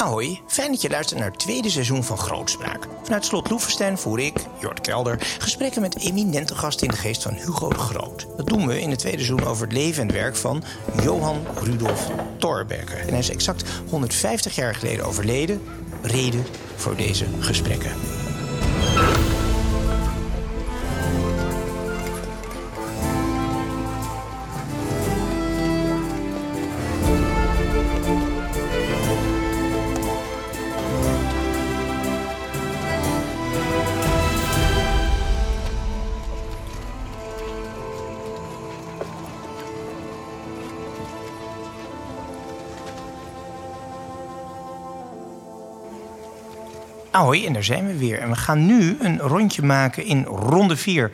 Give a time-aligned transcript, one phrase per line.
[0.00, 2.88] Ahoy, fijn dat je luistert naar het tweede seizoen van Grootspraak.
[3.02, 7.34] Vanuit Slot Loevestein voer ik, Jort Kelder, gesprekken met eminente gasten in de geest van
[7.34, 8.26] Hugo de Groot.
[8.36, 10.62] Dat doen we in het tweede seizoen over het leven en werk van
[11.02, 12.94] Johan Rudolf Thorbecke.
[12.94, 15.62] En hij is exact 150 jaar geleden overleden.
[16.02, 16.44] Reden
[16.76, 17.92] voor deze gesprekken.
[47.30, 48.18] En daar zijn we weer.
[48.18, 51.10] En we gaan nu een rondje maken in ronde 4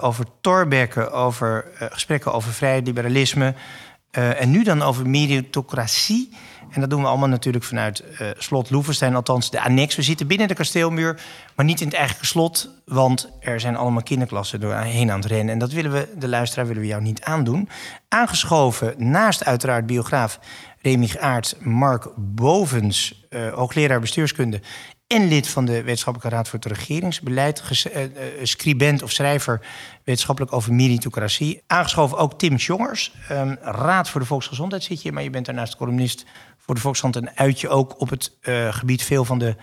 [0.00, 3.54] over Thorbecke, over eh, gesprekken over vrij liberalisme.
[4.10, 6.36] eh, en nu dan over meritocratie.
[6.70, 9.96] En dat doen we allemaal natuurlijk vanuit eh, slot Loevestein, althans de annex.
[9.96, 11.20] We zitten binnen de kasteelmuur,
[11.56, 12.70] maar niet in het eigenlijke slot.
[12.84, 15.52] Want er zijn allemaal kinderklassen doorheen aan het rennen.
[15.52, 17.68] En dat willen we, de luisteraar, willen we jou niet aandoen.
[18.08, 20.38] Aangeschoven, naast uiteraard biograaf
[20.82, 24.60] Remy Aert, Mark Bovens, eh, hoogleraar bestuurskunde
[25.12, 28.02] en lid van de Wetenschappelijke Raad voor het Regeringsbeleid, eh,
[28.42, 29.60] scribent of schrijver
[30.04, 31.62] wetenschappelijk over meritocratie.
[31.66, 35.76] Aangeschoven ook Tim Jongers, ehm, Raad voor de Volksgezondheid zit je, maar je bent daarnaast
[35.76, 36.24] columnist
[36.56, 39.56] voor de Volkskrant en uit je ook op het eh, gebied veel van de,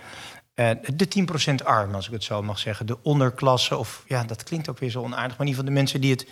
[0.94, 2.86] de 10% arm, als ik het zo mag zeggen.
[2.86, 5.80] De onderklasse, of ja, dat klinkt ook weer zo onaardig, maar in ieder geval de
[5.80, 6.26] mensen die het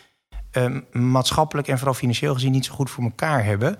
[0.51, 3.79] eh, maatschappelijk en vooral financieel gezien niet zo goed voor elkaar hebben.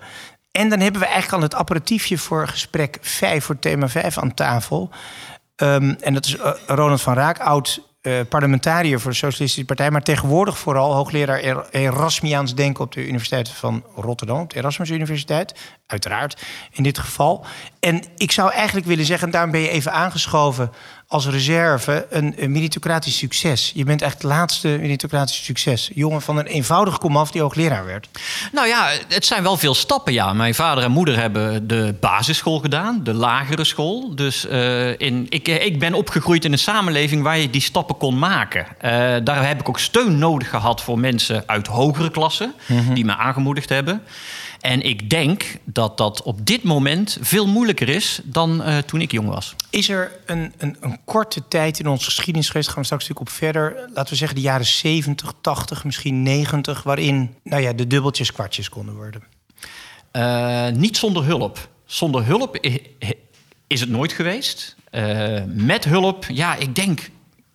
[0.51, 4.33] En dan hebben we eigenlijk al het apparatiefje voor gesprek 5, voor thema 5 aan
[4.33, 4.89] tafel.
[5.55, 9.91] Ehm, en dat is eh, Ronald van Raak, oud eh, parlementariër voor de Socialistische Partij,
[9.91, 14.89] maar tegenwoordig vooral hoogleraar Er- Erasmiaans denken op de Universiteit van Rotterdam, op de Erasmus
[14.89, 15.53] Universiteit,
[15.85, 17.45] uiteraard in dit geval.
[17.79, 20.71] En ik zou eigenlijk willen zeggen, en daarom ben je even aangeschoven
[21.11, 23.71] als reserve, een, een meritocratisch succes.
[23.75, 25.91] Je bent echt het laatste meritocratisch succes.
[25.93, 28.07] Jongen van een eenvoudig komaf die hoogleraar werd.
[28.51, 30.33] Nou ja, het zijn wel veel stappen, ja.
[30.33, 34.15] Mijn vader en moeder hebben de basisschool gedaan, de lagere school.
[34.15, 38.19] Dus eh, in, ik, ik ben opgegroeid in een samenleving waar je die stappen kon
[38.19, 38.65] maken.
[38.77, 38.91] Eh,
[39.23, 42.53] daar heb ik ook steun nodig gehad voor mensen uit hogere klassen...
[42.93, 44.03] die me aangemoedigd hebben.
[44.61, 49.11] En ik denk dat dat op dit moment veel moeilijker is dan eh, toen ik
[49.11, 49.55] jong was.
[49.69, 53.29] Is er een, een, een korte tijd in onze geschiedenis geweest, gaan we straks natuurlijk
[53.29, 57.87] op verder, laten we zeggen de jaren 70, 80, misschien 90, waarin nou ja, de
[57.87, 59.23] dubbeltjes kwartjes konden worden?
[60.11, 61.69] Eh, niet zonder hulp.
[61.85, 62.55] Zonder hulp
[63.67, 64.75] is het nooit geweest.
[64.91, 67.09] Eh, met hulp, ja, ik denk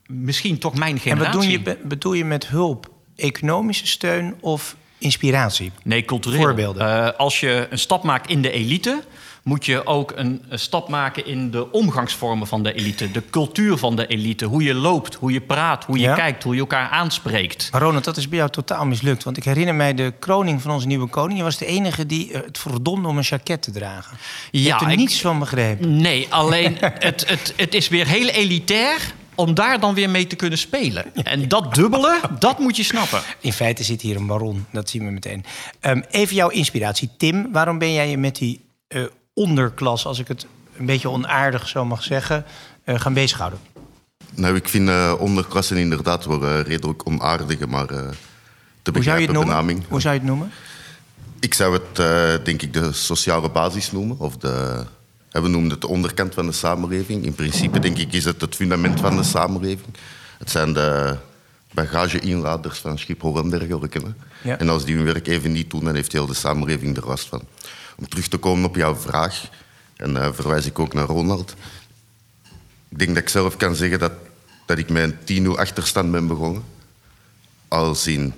[0.07, 1.33] misschien toch mijn En generatie.
[1.33, 2.93] wat doen je, be- bedoel je met hulp?
[3.17, 5.73] Economische steun of inspiratie?
[5.83, 6.41] Nee, cultureel.
[6.41, 7.05] Voorbeelden.
[7.05, 9.03] Eh, als je een stap maakt in de elite,
[9.43, 13.11] moet je ook een, een stap maken in de omgangsvormen van de elite.
[13.11, 14.45] De cultuur van de elite.
[14.45, 16.15] Hoe je loopt, hoe je praat, hoe je Ja.
[16.15, 17.69] kijkt, hoe je elkaar aanspreekt.
[17.73, 19.25] Maar Ronald, dat is bij jou totaal mislukt.
[19.25, 21.39] Want ik herinner mij de kroning van onze nieuwe koning.
[21.39, 24.17] Je was de enige die eh, het verdomde om een jacket te dragen.
[24.51, 25.97] Je Ja, hebt er ik- niets van begrepen.
[25.97, 30.37] Nee, alleen het, het, het is weer heel elitair om daar dan weer mee te
[30.37, 31.15] kunnen spelen.
[31.25, 33.21] En dat dubbele, dat moet je snappen.
[33.41, 35.45] In feite zit hier een baron, dat zien we meteen.
[35.81, 37.11] Ehm, even jouw inspiratie.
[37.17, 39.03] Tim, waarom ben jij je met die eh,
[39.35, 40.47] onderklas, als ik het
[40.77, 42.45] een beetje onaardig zo mag zeggen,
[42.85, 43.59] eh, gaan bezighouden?
[44.35, 48.09] Nou, ik vind eh, onderklassen inderdaad wel eh, redelijk onaardige, maar eh
[48.83, 49.47] te Hoe zou je het begrijpen noemen?
[49.49, 49.83] benaming.
[49.89, 50.51] Hoe zou je het noemen?
[51.41, 54.19] Ik zou het, eh, denk ik, de sociale basis noemen.
[54.19, 54.85] Of de,
[55.43, 57.25] we noemen het de onderkant van de samenleving.
[57.25, 59.95] In principe, denk ik, is het het fundament van de samenleving.
[60.39, 61.17] Het zijn de
[61.73, 64.01] bagage-inladers van Schiphol en dergelijke.
[64.43, 64.59] Ja.
[64.59, 67.27] En als die hun werk even niet doen, dan heeft heel de samenleving er last
[67.27, 67.43] van.
[67.97, 69.49] Om terug te komen op jouw vraag,
[69.97, 71.55] en eh, verwijs ik ook naar Ronald.
[72.89, 74.13] Ik denk dat ik zelf kan zeggen dat,
[74.67, 76.65] dat ik met een 10-0 achterstand ben begonnen.
[77.69, 78.35] Als in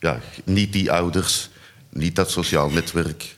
[0.00, 1.50] ja, niet die ouders,
[1.88, 3.35] niet dat sociaal netwerk.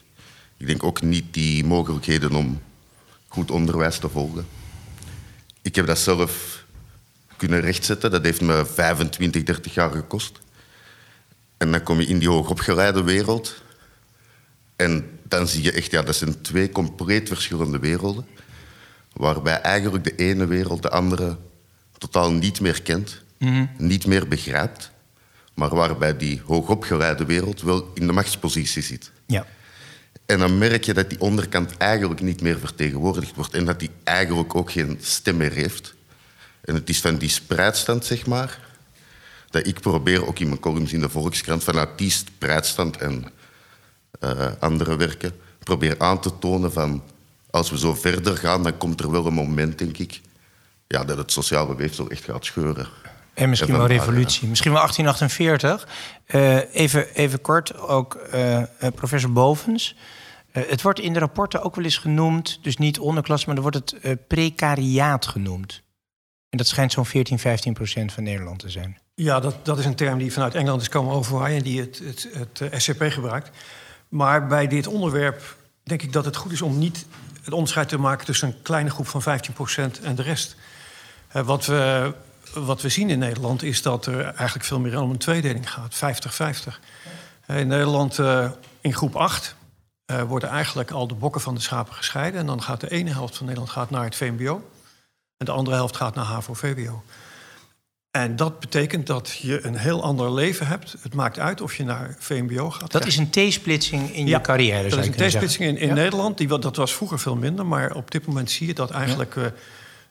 [0.59, 2.61] Ik denk ook niet die mogelijkheden om
[3.29, 4.47] goed onderwijs te volgen.
[5.63, 6.65] Ik heb dat zelf
[7.37, 8.11] kunnen rechtzetten.
[8.11, 10.39] Dat heeft me 25, 30 jaar gekost.
[11.57, 13.63] En dan kom je in die hoogopgeleide wereld.
[14.77, 18.27] En dan zie je echt, ja, dat zijn twee compleet verschillende werelden.
[19.13, 21.37] Waarbij eigenlijk de ene wereld de andere
[21.99, 23.23] totaal niet meer kent,
[23.77, 24.91] niet meer begrijpt.
[25.55, 29.11] Maar waarbij die hoogopgeleide wereld wel in de machtspositie zit.
[29.27, 29.47] Ja.
[30.27, 33.55] En dan merk je dat die onderkant eigenlijk niet meer vertegenwoordigd wordt.
[33.55, 35.95] En dat die eigenlijk ook geen stem meer heeft.
[36.61, 38.61] En het is van die spreidstand, zeg maar,
[39.51, 43.25] dat ik probeer, ook in mijn columns in de Volkskrant, vanuit die spreidstand en
[44.21, 47.03] eh, andere werken, probeer aan te tonen van
[47.51, 50.21] als we zo verder gaan, dan komt er wel een moment, denk ik,
[50.87, 52.89] ja, dat het sociale weefsel echt gaat scheuren.
[53.39, 54.49] En misschien En wel revolutie.
[54.49, 55.89] Misschien wel 1848.
[56.25, 59.97] Eh, even, even kort, ook eh, eh, professor Bovens.
[60.51, 63.93] Het wordt in de rapporten ook wel eens genoemd, dus niet onderklas, maar dan wordt
[64.01, 65.83] het precariaat genoemd.
[66.49, 68.99] En dat schijnt zo'n 14, 15 procent van Nederland te zijn.
[69.15, 71.57] Ja, dat, dat is een term die vanuit Engeland is komen overwaaien...
[71.57, 72.03] en die het,
[72.33, 73.51] het, het SCP gebruikt.
[74.09, 77.07] Maar bij dit onderwerp denk ik dat het goed is om niet
[77.43, 78.27] het onderscheid te maken...
[78.27, 80.57] tussen een kleine groep van 15% en de rest.
[81.33, 82.13] Wat, we,
[82.65, 85.95] wat we zien in Nederland is dat er eigenlijk veel meer om een tweedeling gaat.
[85.95, 86.81] 50-50.
[87.47, 88.51] Eh, in Nederland, eh,
[88.81, 89.55] in groep 8,
[90.05, 92.41] eh, worden eigenlijk al de bokken van de schapen gescheiden.
[92.41, 94.71] En dan gaat de ene helft van Nederland gaat naar het VMBO...
[95.37, 97.03] en de andere helft gaat naar HAVO-VWO.
[98.11, 100.95] En dat betekent dat je een heel ander leven hebt.
[101.01, 102.91] Het maakt uit of je naar VMBO gaat.
[102.91, 104.89] Dat is een T-splitsing in je carrière.
[104.89, 105.81] Dat is een T-splitsing in, zeggen.
[105.81, 105.95] in Ja.
[105.95, 106.39] Nederland.
[106.39, 107.67] Die, dat was vroeger veel minder.
[107.67, 109.37] Maar op dit moment zie je dat eigenlijk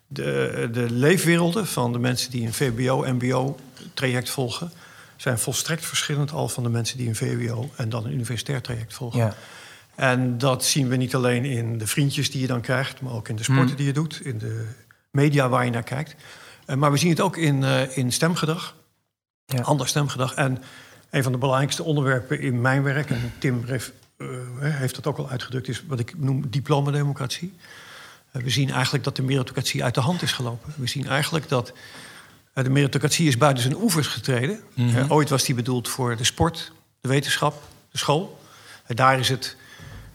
[0.07, 4.71] de, de leefwerelden van de mensen die een VBO-MBO-traject volgen.
[5.15, 8.93] zijn volstrekt verschillend al van de mensen die een VWO en dan een universitair traject
[8.93, 9.19] volgen.
[9.19, 9.33] Ja.
[9.95, 13.27] En dat zien we niet alleen in de vriendjes die je dan krijgt, maar ook
[13.29, 13.75] in de sporten Hmm.
[13.75, 14.67] die je doet, in de
[15.11, 16.15] media waar je naar kijkt.
[16.65, 18.75] Eh, maar we zien het ook in, eh, in stemgedrag,
[19.45, 19.61] Ja.
[19.61, 20.33] ander stemgedrag.
[20.33, 20.63] En
[21.09, 24.27] een van de belangrijkste onderwerpen in mijn werk, en Tim heeft, eh,
[24.59, 27.53] heeft dat ook al uitgedrukt, is wat ik noem diplomademocratie.
[28.37, 30.73] Eh, we zien eigenlijk dat de meritocratie uit de hand is gelopen.
[30.77, 31.73] We zien eigenlijk dat
[32.53, 34.59] eh, de meritocratie is buiten zijn oevers getreden.
[34.73, 34.97] Mhm.
[34.97, 37.61] Eh, ooit was die bedoeld voor de sport, de wetenschap,
[37.91, 38.39] de school.
[38.87, 39.55] Daar is het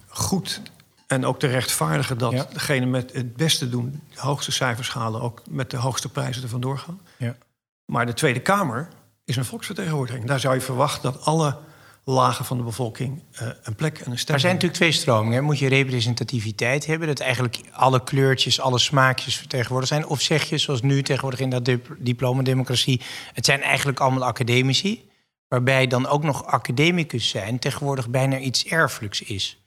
[0.09, 0.61] goed
[1.07, 2.47] en ook te rechtvaardigen dat Ja.
[2.53, 6.61] degene met het beste doen, de hoogste cijfers halen, ook met de hoogste prijzen ervan
[6.61, 7.01] doorgaan.
[7.17, 7.37] Ja.
[7.85, 8.89] Maar de Tweede Kamer
[9.25, 10.25] is een volksvertegenwoordiging.
[10.25, 11.59] Daar zou je verwachten dat alle
[12.05, 15.35] lagen van de bevolking eh, een plek en een stem Er zijn natuurlijk twee stromingen.
[15.35, 15.41] hè.
[15.41, 20.07] Moet je representativiteit hebben, dat eigenlijk alle kleurtjes, alle smaakjes vertegenwoordigd zijn?
[20.07, 23.01] Of zeg je, zoals nu tegenwoordig in dat dip- diploma-democratie,
[23.33, 25.11] het zijn eigenlijk allemaal academici,
[25.49, 29.59] waarbij dan ook nog academicus zijn tegenwoordig bijna iets erfelijks is?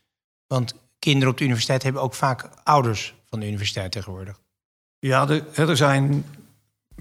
[0.48, 4.40] Want kinderen op de universiteit hebben ook vaak ouders van de universiteit tegenwoordig.
[5.00, 6.26] Ja, de, er zijn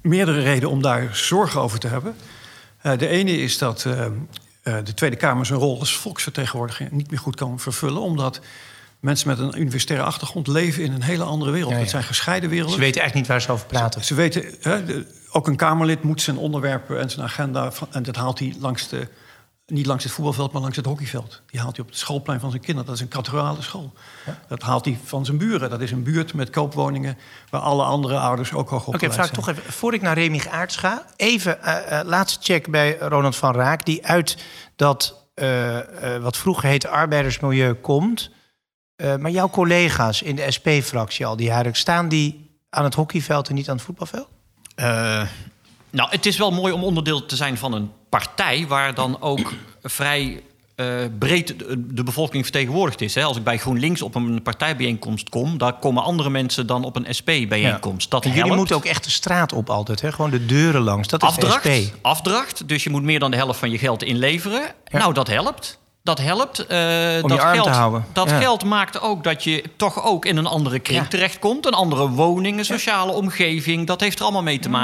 [0.02, 2.16] meerdere redenen om daar zorgen over te hebben.
[2.80, 4.12] Eh, de ene is dat eh, eh,
[4.64, 8.40] de Tweede Kamer zijn rol als volksvertegenwoordiger niet meer goed kan vervullen, omdat
[9.00, 11.70] mensen met een universitaire achtergrond leven in een hele andere wereld.
[11.70, 11.82] Ja, ja.
[11.82, 12.74] Het zijn gescheiden werelden.
[12.74, 14.04] Ze weten eigenlijk niet waar ze over praten.
[14.04, 17.72] Ze weten, hè, de- ook een Kamerlid moet zijn onderwerpen en zijn agenda...
[17.72, 19.08] Van, en dat haalt hij langs de,
[19.66, 21.42] niet langs het voetbalveld, maar langs het hockeyveld.
[21.46, 22.86] Die haalt hij op het schoolplein van zijn kinderen.
[22.86, 23.92] Dat is een categorale school.
[24.48, 25.70] Dat haalt hij van zijn buren.
[25.70, 27.18] Dat is een buurt met koopwoningen...
[27.50, 29.38] waar alle andere ouders ook hoog Oké, opgeleid vraag zijn.
[29.38, 33.36] toch even, voor ik naar Remy Aerts ga, even eh, eh, laatste check bij Ronald
[33.36, 34.36] van Raak, die uit
[34.76, 38.30] dat eh, eh, wat vroeger heette arbeidersmilieu komt.
[38.96, 43.48] Eh, maar jouw collega's in de SP-fractie al die jaren, staan die aan het hockeyveld
[43.48, 44.28] en niet aan het voetbalveld?
[44.74, 45.26] Eh,
[45.90, 49.52] nou, het is wel mooi om onderdeel te zijn van een partij waar dan ook
[49.82, 50.42] vrij
[50.74, 50.86] eh,
[51.18, 53.14] breed de, bevolking vertegenwoordigd is.
[53.14, 53.22] Hè.
[53.24, 57.06] Als ik bij GroenLinks op een partijbijeenkomst kom, daar komen andere mensen dan op een
[57.14, 58.12] SP-bijeenkomst.
[58.12, 58.56] En jullie helpt.
[58.56, 60.12] moeten ook echt de straat op altijd, hè?
[60.12, 61.08] gewoon de deuren langs.
[61.08, 61.94] Dat is afdracht, SP.
[62.02, 64.62] afdracht, dus je moet meer dan de helft van je geld inleveren.
[64.90, 65.78] Nou, dat helpt.
[66.02, 66.66] Dat helpt.
[66.66, 68.04] eh, Om dat je arm geld, te houden.
[68.12, 68.38] Dat Ja.
[68.40, 71.08] geld maakt ook dat je toch ook in een andere kring Ja.
[71.08, 71.66] terechtkomt.
[71.66, 73.86] Een andere woning, een sociale omgeving.
[73.86, 74.74] Dat heeft er allemaal mee te Mm.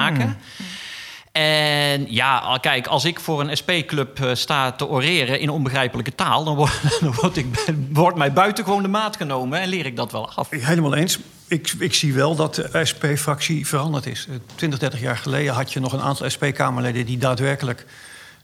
[1.33, 6.45] En ja, kijk, als ik voor een SP-club eh, sta te oreren in onbegrijpelijke taal...
[6.45, 7.47] dan, word, dan word ik,
[7.93, 10.51] wordt mij buitengewoon de maat genomen en leer ik dat wel af.
[10.51, 11.19] Helemaal eens.
[11.47, 14.27] Ik, ik zie wel dat de SP-fractie veranderd is.
[14.31, 17.07] Eh, 20, 30 jaar geleden had je nog een aantal SP-Kamerleden...
[17.07, 17.87] die daadwerkelijk...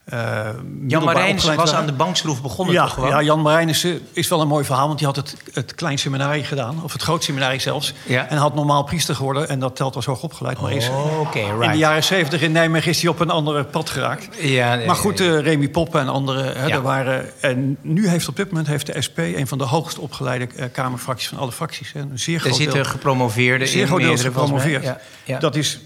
[0.07, 0.49] eh,
[0.87, 4.49] Jan Marijnissen was aan de bankschroef begonnen Ja, toch ja, Jan Marijnissen is wel een
[4.49, 7.93] mooi verhaal, want die had het, het klein seminarie gedaan, of het groot seminarie zelfs.
[8.07, 8.29] Ja.
[8.29, 10.61] En had normaal priester geworden en dat telt als hoog opgeleid.
[10.61, 13.91] Maar is, Oh, in de jaren zeventig in Nijmegen is hij op een andere pad
[13.91, 14.29] geraakt.
[14.41, 17.25] Ja, maar goed, eh, Remy Poppen en anderen, hè, er waren.
[17.41, 20.65] En nu heeft op dit moment heeft de SP een van de hoogst opgeleide eh,
[20.73, 21.93] Kamerfracties van alle fracties.
[21.93, 22.85] Hè, een zeer Er groot zitten deel.
[22.91, 23.87] gepromoveerden Zeer in.
[23.87, 24.95] groot deel gepromoveerd.
[25.41, 25.81] Dat is,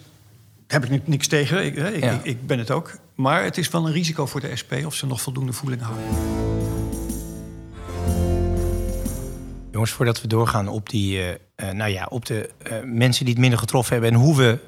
[0.70, 1.64] heb ik ni- niks tegen.
[1.64, 2.20] Ik, ik, Ja.
[2.22, 2.98] ik, ben het ook.
[3.14, 6.04] Maar het is wel een risico voor de SP of ze nog voldoende voeling houden.
[9.70, 13.32] Jongens, voordat we doorgaan op, die, eh, eh, nou ja, op de eh, mensen die
[13.34, 14.12] het minder getroffen hebben...
[14.12, 14.58] en hoe we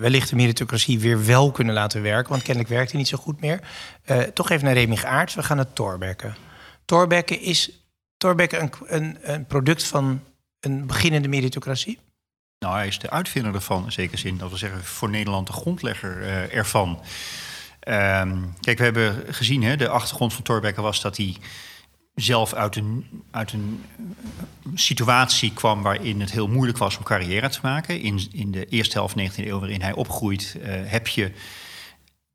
[0.00, 2.30] wellicht de meritocratie weer wel kunnen laten werken...
[2.30, 3.60] want kennelijk werkt die niet zo goed meer.
[4.34, 5.34] Toch even naar Remy Aerts.
[5.34, 6.32] We gaan naar Torbekke.
[6.84, 10.20] Torbekke is Torbekke een, een, een product van
[10.60, 11.98] een beginnende meritocratie?
[12.64, 14.38] Nou, hij is de uitvinder ervan, in zekere zin.
[14.38, 17.00] Dat wil zeggen, voor Nederland de grondlegger eh, ervan.
[17.80, 21.36] Ehm, kijk, we hebben gezien, hè, de achtergrond van Thorbecke was dat hij
[22.14, 23.84] zelf uit een, uit een
[24.74, 28.00] situatie kwam waarin het heel moeilijk was om carrière te maken.
[28.00, 31.32] In, in de eerste helft 19e eeuw waarin hij opgroeit, uh, heb je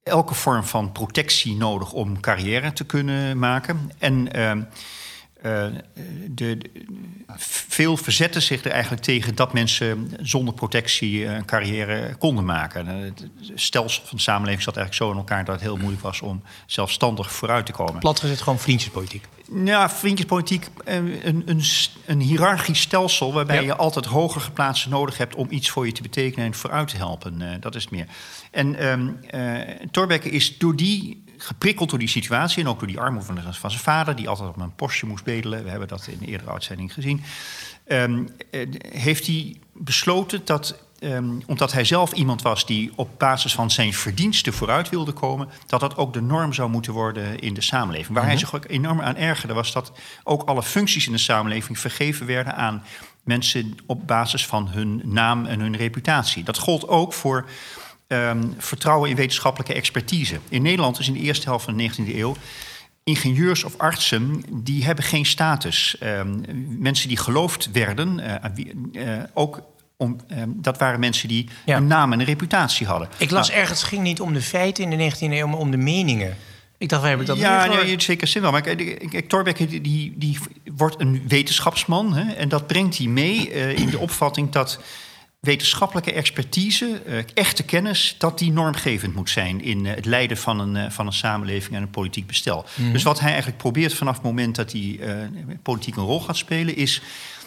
[0.03, 3.91] elke vorm van protectie nodig om carrière te kunnen maken.
[3.97, 4.51] En uh,
[5.45, 5.65] uh,
[6.29, 6.69] de, de,
[7.37, 12.85] veel verzetten zich er eigenlijk tegen dat mensen zonder protectie een carrière konden maken.
[12.85, 16.21] Het stelsel van de samenleving zat eigenlijk zo in elkaar dat het heel moeilijk was
[16.21, 17.99] om zelfstandig vooruit te komen.
[17.99, 19.27] Plat gezet gewoon vriendjespolitiek.
[19.63, 21.63] Ja, vriendjespolitiek, een, een,
[22.05, 23.61] een hiërarchisch stelsel waarbij ja.
[23.61, 26.97] je altijd hoger geplaatsten nodig hebt om iets voor je te betekenen en vooruit te
[26.97, 27.41] helpen.
[27.41, 28.05] Uh, dat is het meer.
[28.51, 29.59] En um, uh,
[29.91, 33.71] Thorbecke is door die geprikkeld door die situatie en ook door die armoede van, van
[33.71, 35.63] zijn vader, die altijd op een postje moest bedelen.
[35.63, 37.23] We hebben dat in een eerdere uitzending gezien.
[37.87, 38.29] Um,
[38.81, 43.93] heeft hij besloten dat Um, omdat hij zelf iemand was die op basis van zijn
[43.93, 48.07] verdiensten vooruit wilde komen, dat dat ook de norm zou moeten worden in de samenleving.
[48.07, 48.29] Waar uh -huh.
[48.29, 49.91] hij zich ook enorm aan ergerde, was dat
[50.23, 52.83] ook alle functies in de samenleving vergeven werden aan
[53.23, 56.43] mensen op basis van hun naam en hun reputatie.
[56.43, 57.45] Dat gold ook voor
[58.11, 60.39] um, vertrouwen in wetenschappelijke expertise.
[60.49, 62.35] In Nederland is in de eerste helft van de 19e eeuw
[63.03, 65.97] ingenieurs of artsen, die hebben geen status.
[66.03, 66.43] Um,
[66.79, 69.61] mensen die geloofd werden, uh, uh, ook
[69.97, 71.77] om, um, dat waren mensen die ja.
[71.77, 73.09] een naam en een reputatie hadden.
[73.17, 75.59] Ik las nou, ergens, het ging niet om de feiten in de 19e eeuw, maar
[75.59, 76.37] om de meningen.
[76.77, 78.51] Ik dacht, waar heb ik dat Ja, nee, zeker zin wel.
[78.51, 80.37] Maar kijk, Thorbecke die, die, die
[80.75, 82.13] wordt een wetenschapsman.
[82.13, 84.79] Hè, en dat brengt hij mee uh, in de opvatting dat
[85.39, 90.59] wetenschappelijke expertise, uh, echte kennis, dat die normgevend moet zijn in uh, het leiden van
[90.59, 92.65] een, uh, van een samenleving en een politiek bestel.
[92.75, 92.91] Mm.
[92.91, 94.99] Dus wat hij eigenlijk probeert vanaf het moment dat hij
[95.63, 97.01] politiek een rol gaat spelen, is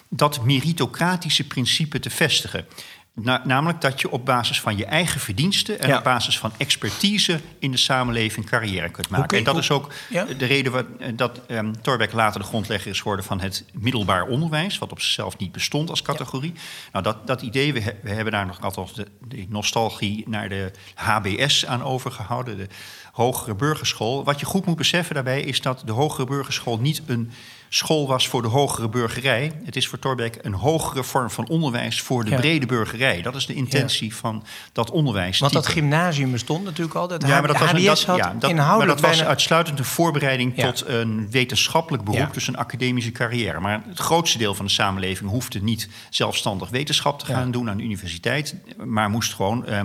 [0.08, 2.66] dat meritocratische principe te vestigen.
[3.14, 5.98] Na, namelijk dat je op basis van je eigen verdiensten en ja.
[5.98, 9.24] op basis van expertise in de samenleving carrière kunt maken.
[9.24, 10.24] Okay, en dat hoe, is ook ja?
[10.24, 14.78] de reden wat, dat um, Thorbecke later de grondlegger is geworden van het middelbaar onderwijs,
[14.78, 16.52] wat op zichzelf niet bestond als categorie.
[16.54, 16.60] Ja.
[16.92, 20.70] Nou, dat, dat idee, we, we hebben daar nog altijd de, de nostalgie naar de
[20.94, 22.68] HBS aan overgehouden, de
[23.12, 24.24] hogere burgerschool.
[24.24, 27.32] Wat je goed moet beseffen daarbij is dat de hogere burgerschool niet een
[27.74, 29.52] school was voor de hogere burgerij.
[29.64, 32.36] Het is voor Thorbecke een hogere vorm van onderwijs voor de ja.
[32.36, 33.22] brede burgerij.
[33.22, 34.14] Dat is de intentie ja.
[34.14, 35.38] van dat onderwijs.
[35.38, 37.08] Want dat gymnasium bestond natuurlijk al.
[37.08, 40.56] Dat ja, maar dat was, HBS dat, ja, dat, maar dat was uitsluitend een voorbereiding
[40.56, 43.60] tot een wetenschappelijk beroep, dus een academische carrière.
[43.60, 47.76] Maar het grootste deel van de samenleving hoefde niet zelfstandig wetenschap te gaan doen aan
[47.76, 49.64] de universiteit, maar moest gewoon.
[49.68, 49.80] Uh,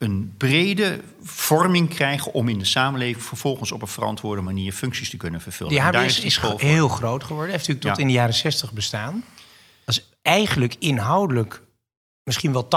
[0.00, 5.16] een brede vorming krijgen om in de samenleving vervolgens op een verantwoorde manier functies te
[5.16, 5.72] kunnen vervullen.
[5.72, 8.02] Die HBS is, is heel groot geworden, heeft natuurlijk tot ja.
[8.02, 9.24] in de jaren 60 bestaan.
[9.84, 11.62] Dat is eigenlijk inhoudelijk
[12.24, 12.68] misschien wel 80%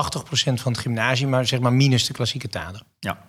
[0.53, 2.83] van het gymnasium, maar zeg maar minus de klassieke talen.
[2.99, 3.27] Ja.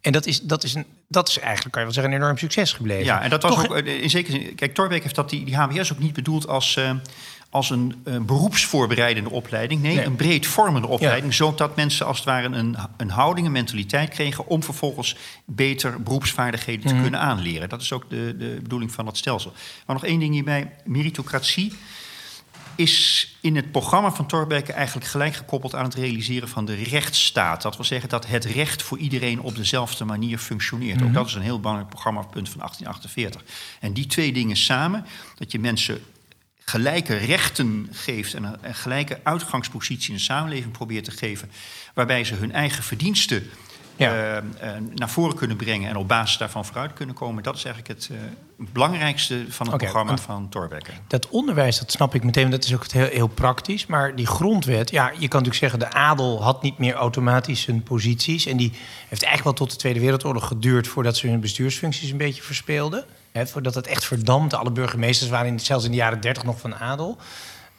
[0.00, 2.38] En dat is, dat, is een, dat is eigenlijk, kan je wel zeggen, een enorm
[2.38, 3.04] succes gebleven.
[3.04, 4.54] Ja, en dat was Toch, ook in zekere zin.
[4.54, 6.76] Kijk, Torbeek heeft dat die, die HBS ook niet bedoeld als.
[6.76, 6.90] Uh,
[7.56, 9.82] als een, een, beroepsvoorbereidende opleiding.
[9.82, 11.30] Nee, nee, een breed vormende opleiding.
[11.30, 11.36] Ja.
[11.36, 14.46] Zodat mensen als het ware een, een houding, een mentaliteit kregen...
[14.46, 16.96] om vervolgens beter beroepsvaardigheden mm.
[16.96, 17.68] te kunnen aanleren.
[17.68, 19.52] Dat is ook de, de bedoeling van dat stelsel.
[19.86, 20.70] Maar nog één ding hierbij.
[20.84, 21.72] Meritocratie
[22.74, 27.62] is in het programma van Thorbecke eigenlijk gelijk gekoppeld aan het realiseren van de rechtsstaat.
[27.62, 30.94] Dat wil zeggen dat het recht voor iedereen op dezelfde manier functioneert.
[30.94, 31.08] Mm -hmm.
[31.08, 33.42] Ook dat is een heel belangrijk programmapunt van 1848.
[33.80, 36.00] En die twee dingen samen, dat je mensen
[36.70, 41.50] gelijke rechten geeft en een, gelijke uitgangspositie in de samenleving probeert te geven,
[41.94, 43.50] waarbij ze hun eigen verdiensten
[43.96, 44.36] ja.
[44.36, 47.42] uh, uh, naar voren kunnen brengen en op basis daarvan vooruit kunnen komen.
[47.42, 48.18] Dat is eigenlijk het uh,
[48.72, 50.90] belangrijkste van het okay, programma van Thorbecke.
[51.06, 53.86] Dat onderwijs, dat snap ik meteen, dat is ook heel, heel, praktisch.
[53.86, 55.78] Maar die grondwet, ja, je kan natuurlijk zeggen...
[55.78, 58.46] de adel had niet meer automatisch hun posities.
[58.46, 58.72] En die
[59.08, 60.88] heeft eigenlijk wel tot de Tweede Wereldoorlog geduurd...
[60.88, 63.04] voordat ze hun bestuursfuncties een beetje verspeelden.
[63.44, 64.56] Voordat het echt verdampte.
[64.56, 67.18] Alle burgemeesters waren in, zelfs in de jaren dertig nog van adel.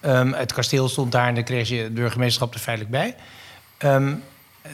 [0.02, 3.16] Um, het kasteel stond daar en dan kreeg je het burgemeesterschap er feitelijk bij.
[3.94, 4.24] Um,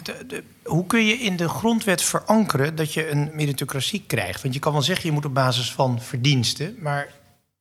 [0.04, 4.42] de, de, hoe kun je in de grondwet verankeren dat je een meritocratie krijgt?
[4.42, 7.08] Want je kan wel zeggen, je moet op basis van verdiensten, maar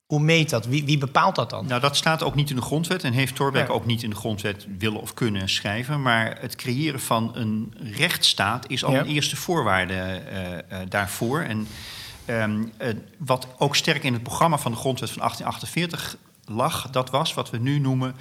[0.06, 0.66] hoe meet dat?
[0.66, 1.66] Wie, wie, bepaalt dat dan?
[1.66, 3.78] Nou, dat staat ook niet in de grondwet en heeft Thorbecke ja.
[3.78, 6.02] ook niet in de grondwet willen of kunnen schrijven.
[6.02, 9.00] Maar het creëren van een rechtsstaat is al ja.
[9.00, 9.94] een eerste voorwaarde
[10.32, 10.58] uh, uh,
[10.88, 11.40] daarvoor.
[11.40, 11.66] En
[12.26, 17.10] um, uh, wat ook sterk in het programma van de grondwet van 1848 lag, dat
[17.10, 18.14] was wat we nu noemen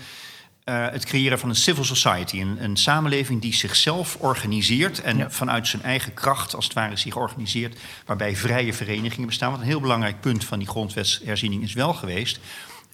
[0.66, 2.42] uh, het creëren van een civil society.
[2.42, 5.30] Een, een samenleving die zichzelf organiseert en ja.
[5.30, 7.80] vanuit zijn eigen kracht, als het ware, zich organiseert.
[8.06, 9.52] Waarbij vrije verenigingen bestaan.
[9.52, 12.40] Wat een heel belangrijk punt van die grondwetsherziening is wel geweest.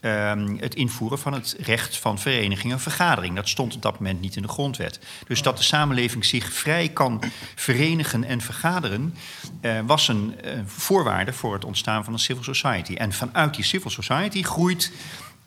[0.02, 3.36] ehm, het invoeren van het recht van vereniging en vergadering.
[3.36, 5.00] Dat stond op dat moment niet in de grondwet.
[5.28, 7.24] Dus dat de samenleving zich vrij kan
[7.56, 9.16] verenigen en vergaderen,
[9.62, 12.94] eh, was een eh, voorwaarde voor het ontstaan van een civil society.
[12.94, 14.92] En vanuit die civil society groeit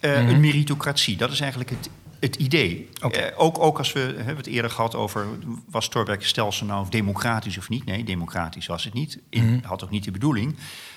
[0.01, 1.17] eh, een meritocratie.
[1.17, 2.89] Dat is eigenlijk het het idee.
[3.01, 5.27] Eh, ook, ook als we hebben het eerder gehad over
[5.67, 7.85] was Thorbecke stelsel nou democratisch of niet?
[7.85, 9.19] Nee, democratisch was het niet.
[9.31, 10.57] In, Had ook niet de bedoeling.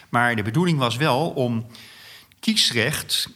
[0.10, 1.66] Maar de bedoeling was wel om
[2.40, 3.30] kiesrecht,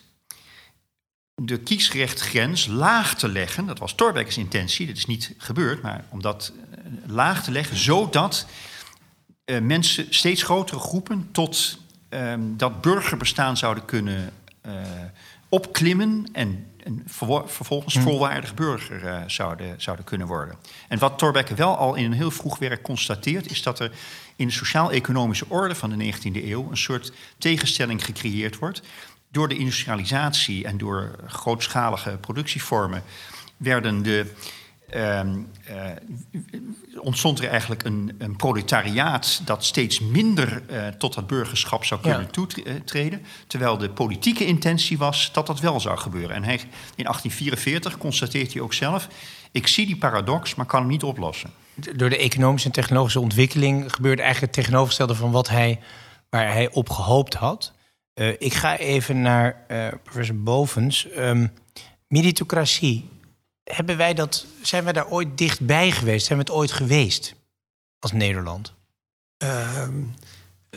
[1.35, 3.65] de kiesrechtgrens laag te leggen.
[3.65, 4.87] Dat was Thorbecke's intentie.
[4.87, 8.47] Dat is niet gebeurd, maar om dat eh, laag te leggen, zodat
[9.45, 11.79] eh, mensen, steeds grotere groepen, tot
[12.09, 14.33] ehm, dat burgerbestaan zouden kunnen
[15.49, 20.55] opklimmen en, en verwo- vervolgens volwaardig burger eh, zouden, zouden kunnen worden.
[20.87, 23.91] En wat Thorbecke wel al in een heel vroeg werk constateert, is dat er
[24.35, 28.81] in de sociaal-economische orde van de 19e eeuw een soort tegenstelling gecreëerd wordt.
[29.31, 33.03] Door de industrialisatie en door grootschalige productievormen
[33.57, 34.33] werden de
[34.89, 35.75] ehm, eh,
[36.99, 42.21] ontstond er eigenlijk een, een proletariaat dat steeds minder eh, tot het burgerschap zou kunnen
[42.21, 42.27] Ja.
[42.27, 43.21] toetreden.
[43.47, 46.35] Terwijl de politieke intentie was dat dat wel zou gebeuren.
[46.35, 46.53] En hij,
[46.95, 49.07] in 1844 constateert hij ook zelf:
[49.51, 51.49] ik zie die paradox, maar kan hem niet oplossen.
[51.95, 55.79] Door de economische en technologische ontwikkeling gebeurt eigenlijk het tegenovergestelde van wat hij,
[56.29, 57.73] waar hij op gehoopt had.
[58.13, 61.09] Eh, ik ga even naar eh, professor Bovens.
[61.09, 61.47] Ehm
[62.07, 63.09] meritocratie.
[63.67, 66.25] Hebben wij dat, zijn wij daar ooit dichtbij geweest?
[66.25, 67.35] Zijn we het ooit geweest
[67.99, 68.73] als Nederland?
[69.37, 69.99] Ehm,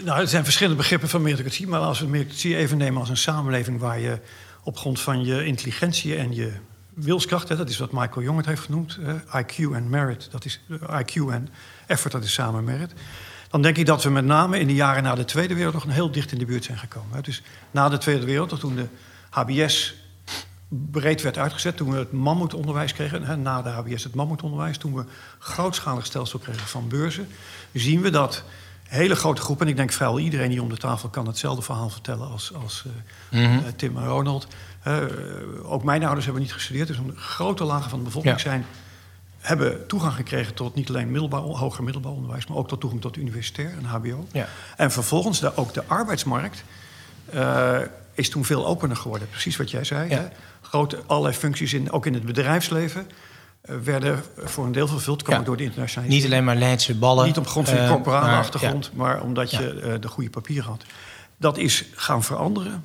[0.05, 1.69] nou, er zijn verschillende begrippen van meritocratie.
[1.69, 4.21] Maar als we meritocratie even nemen als een samenleving waar je
[4.63, 6.53] op grond van je intelligentie en je
[6.95, 10.61] wilskracht, hè, dat is wat Michael Jong het heeft genoemd, IQ en merit, dat is
[10.69, 11.49] eh, IQ en
[11.87, 12.93] effort, dat is samen merit.
[13.51, 16.11] Dan denk ik dat we met name in de jaren na de Tweede Wereldoorlog heel
[16.11, 17.17] dicht in de buurt zijn gekomen.
[17.17, 17.23] hè.
[17.23, 18.87] Dus na de Tweede Wereldoorlog, toen de
[19.31, 19.95] HBS
[20.71, 24.95] breed werd uitgezet, toen we het mammoetonderwijs kregen, hè, na de HBS het mammoetonderwijs, toen
[24.95, 25.05] we
[25.39, 27.29] grootschalig stelsel kregen van beurzen,
[27.73, 28.45] zien we dat
[28.83, 31.91] hele grote groepen, en ik denk vrijwel iedereen hier om de tafel kan hetzelfde verhaal
[31.91, 32.85] vertellen als, als
[33.31, 34.47] eh, eh, Tim en Ronald.
[34.83, 35.03] Eh,
[35.63, 38.41] ook mijn ouders hebben niet gestudeerd, dus een grote lagen van de bevolking Ja.
[38.41, 38.67] zijn,
[39.39, 43.17] hebben toegang gekregen tot niet alleen middelbaar, hoger middelbaar onderwijs, maar ook tot toegang tot
[43.17, 44.27] universitair en HBO.
[44.33, 44.49] Ja.
[44.77, 46.65] En vervolgens de, ook de arbeidsmarkt
[48.21, 49.29] is toen veel opener geworden.
[49.29, 50.11] Precies wat jij zei.
[50.11, 50.17] Ja.
[50.17, 50.29] Hè?
[50.61, 53.07] Grote, allerlei functies, in, ook in het bedrijfsleven,
[53.61, 55.23] eh, werden voor een deel vervuld.
[55.27, 55.39] Ja.
[55.39, 56.25] ook door de internationalisering.
[56.25, 57.27] Niet alleen maar Leidse ballen.
[57.27, 60.31] Niet op grond van je eh, corporale maar- achtergrond, maar omdat je eh, de goede
[60.31, 60.85] papieren had.
[61.37, 62.85] Dat is gaan veranderen,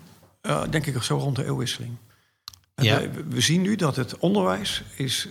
[0.70, 1.98] denk ik zo rond de eeuwwisseling.
[2.76, 5.28] We, we zien nu dat het onderwijs is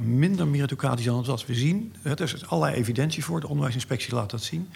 [0.00, 1.46] minder meritocratisch dan het was.
[1.46, 4.70] We zien, er is allerlei evidentie voor, de onderwijsinspectie laat dat zien...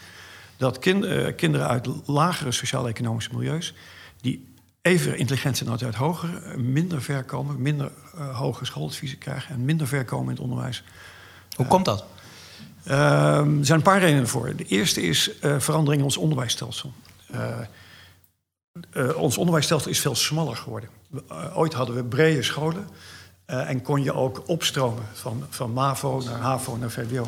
[0.56, 3.74] dat kin- eh, kinderen uit lagere sociaal-economische milieus...
[4.20, 4.49] die
[4.82, 7.62] even intelligent zijn als uit hogere, eh, minder ver komen...
[7.62, 10.84] minder eh, hoge schooladviezen krijgen en minder ver komen in het onderwijs...
[11.56, 12.04] Hoe komt dat?
[12.84, 14.56] Ehm, er zijn een paar redenen voor.
[14.56, 16.92] De eerste is eh, verandering in ons onderwijsstelsel.
[19.16, 20.88] Ons onderwijsstelsel is veel smaller geworden.
[21.54, 22.88] Ooit hadden we brede scholen
[23.46, 27.26] en kon je ook opstromen van, van MAVO naar HAVO naar VWO.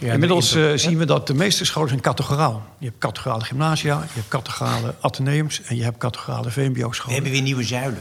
[0.00, 2.66] Inmiddels de- eh, zien we dat de meeste scholen zijn categoraal.
[2.78, 7.14] Je hebt categorale gymnasia, je hebt categorale ateneums en je hebt categorale We VMBO-scholen.
[7.14, 8.00] hebben weer nieuwe zuilen.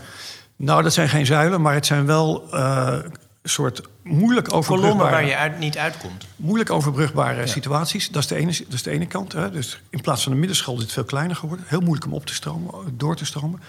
[0.55, 2.97] Nou, dat zijn geen zuilen, maar het zijn wel eh,
[3.43, 5.11] soort moeilijk Kolommen overbrugbare...
[5.11, 6.27] waar je uit, niet uitkomt.
[6.35, 8.09] moeilijk overbrugbare situaties.
[8.09, 9.33] Dat is, de ene, dat is de ene kant.
[9.33, 9.51] Hè.
[9.51, 11.65] Dus in plaats van de middenschool is het veel kleiner geworden.
[11.69, 13.61] Heel moeilijk om op te stromen, door te stromen.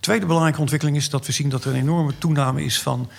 [0.00, 3.10] Tweede belangrijke ontwikkeling is dat we zien dat er een enorme toename is van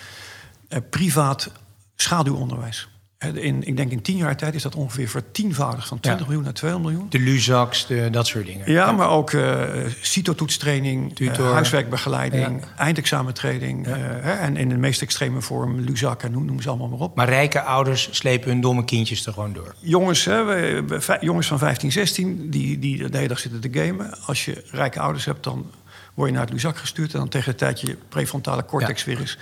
[0.68, 1.50] eh, privaat
[1.96, 2.88] schaduwonderwijs.
[3.18, 6.26] Hè, In, ik denk in tien jaar tijd is dat ongeveer vertienvoudigd van 20 Ja.
[6.28, 7.10] miljoen naar 200 miljoen.
[7.10, 8.72] De Luzaks, de, dat soort dingen.
[8.72, 9.62] Ja, maar ook eh
[10.00, 13.86] CITO-toetstraining, eh, huiswerkbegeleiding, eindexamentraining.
[13.86, 17.16] eh, en in de meest extreme vorm Luzak en noem, noem ze allemaal maar op.
[17.16, 19.74] Maar rijke ouders slepen hun domme kindjes er gewoon door.
[19.80, 23.60] jongens, hè, we- we- vij- jongens van 15, 16, die, die de hele dag zitten
[23.60, 24.14] te gamen.
[24.26, 25.70] Als je rijke ouders hebt, dan
[26.14, 27.12] word je naar het Luzak gestuurd.
[27.12, 29.38] En dan tegen de tijd je prefrontale cortex weer is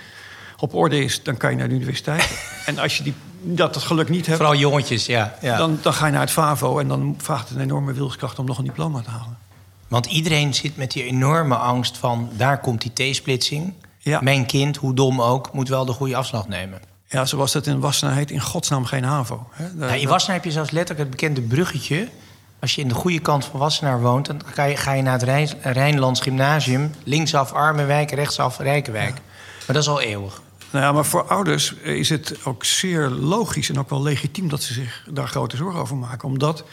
[0.57, 2.39] op orde is, dan kan je naar de universiteit.
[2.65, 5.35] en als je die, dat het geluk niet hebt, Vooral jongetjes, ja.
[5.41, 5.57] ja.
[5.57, 6.79] dan, dan ga je naar het FAVO.
[6.79, 9.37] En dan vraagt het een enorme wilskracht om nog een diploma te halen.
[9.87, 12.29] Want iedereen zit met die enorme angst van...
[12.37, 13.73] daar komt die T-splitsing.
[13.99, 14.19] Ja.
[14.21, 16.79] Mijn kind, hoe dom ook, moet wel de goede afslag nemen.
[17.07, 19.47] Ja, zoals dat in Wassenaar heet, in godsnaam geen HAVO.
[19.51, 19.63] Hè.
[19.63, 22.07] Daar- Nou, in Wassenaar heb je zelfs letterlijk het bekende bruggetje.
[22.59, 24.25] Als je in de goede kant van Wassenaar woont...
[24.25, 26.91] dan ga je, ga je naar het Rijn, Rijnlands Gymnasium.
[27.03, 29.13] Linksaf Armenwijk, rechtsaf Rijkenwijk.
[29.65, 30.41] Maar dat is al eeuwig.
[30.71, 34.63] Nou ja, maar voor ouders is het ook zeer logisch en ook wel legitiem dat
[34.63, 36.27] ze zich daar grote zorgen over maken.
[36.27, 36.63] Omdat,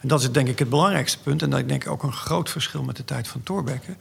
[0.00, 2.50] en dat is denk ik het belangrijkste punt, en dat ik denk ook een groot
[2.50, 3.96] verschil met de tijd van Thorbecke,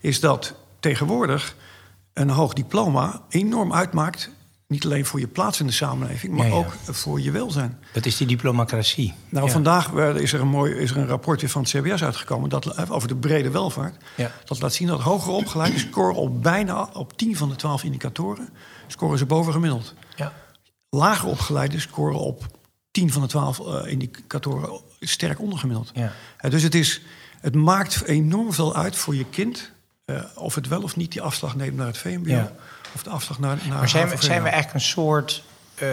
[0.00, 1.54] is dat tegenwoordig
[2.12, 4.30] een hoog diploma enorm uitmaakt.
[4.68, 6.58] Niet alleen voor je plaats in de samenleving, maar Ja, ja.
[6.58, 7.78] ook voor je welzijn.
[7.92, 9.14] Dat is die diplomacratie.
[9.28, 9.52] Nou, Ja.
[9.52, 12.90] vandaag is er een mooi is er een rapport weer van het CBS uitgekomen dat,
[12.90, 13.96] over de brede welvaart.
[14.16, 14.30] Ja.
[14.44, 18.48] Dat laat zien dat hoger opgeleiden scoren op bijna op 10 van de 12 indicatoren.
[18.86, 19.94] Scoren ze boven gemiddeld.
[20.16, 20.32] Ja.
[20.90, 22.46] Lager opgeleiden scoren op
[22.90, 25.90] 10 van de 12 eh, indicatoren sterk ondergemiddeld.
[25.94, 26.12] Ja.
[26.48, 27.02] Dus het, is,
[27.40, 29.70] het maakt enorm veel uit voor je kind.
[30.04, 32.50] eh, of het wel of niet die afslag neemt naar het VMBO.
[32.94, 35.42] Of de afslag naar, naar Maar zijn we, zijn we eigenlijk een soort
[35.74, 35.88] eh,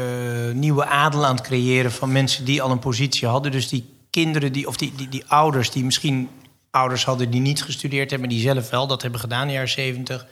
[0.53, 3.51] nieuwe adel aan het creëren van mensen die al een positie hadden?
[3.51, 6.29] Dus die kinderen, die, of die, die, die ouders die misschien
[6.71, 9.69] ouders hadden die niet gestudeerd hebben, die zelf wel dat hebben gedaan in de jaren
[9.69, 10.27] zeventig.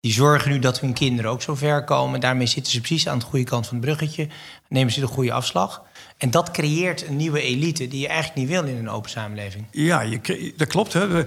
[0.00, 2.20] Die zorgen nu dat hun kinderen ook zo ver komen.
[2.20, 4.28] Daarmee zitten ze precies aan de goede kant van het bruggetje.
[4.68, 5.82] Nemen ze de goede afslag.
[6.16, 9.64] En dat creëert een nieuwe elite die je eigenlijk niet wil in een open samenleving.
[9.70, 10.92] Ja, je, dat klopt.
[10.92, 11.08] Hè.
[11.08, 11.26] De,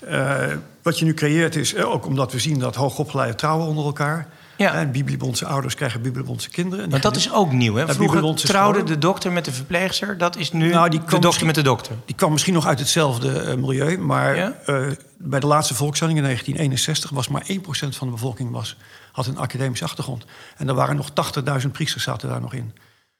[0.00, 3.84] eh, wat je nu creëert is, eh, ook omdat we zien dat hoogopgeleiden trouwen onder
[3.84, 4.28] elkaar.
[4.56, 4.74] Ja.
[4.74, 6.84] En Biblebondse ouders krijgen Biblebondse kinderen.
[6.84, 7.74] En Want dat is ook nieuw.
[7.74, 7.84] Hè?
[7.84, 10.18] Vroeger Bibelbondse trouwde de dokter met de verpleegster.
[10.18, 11.96] Dat is nu Nou, die de dokter met de dokter.
[12.04, 13.98] Die kwam misschien nog uit hetzelfde eh, milieu.
[13.98, 14.52] Maar Ja?
[14.66, 14.76] eh,
[15.18, 18.76] bij de laatste volksstelling in 1961 was maar 1% van de bevolking was,
[19.12, 20.24] had een academische achtergrond.
[20.56, 21.10] En er waren nog
[21.62, 22.74] 80.000 priesters zaten daar nog in.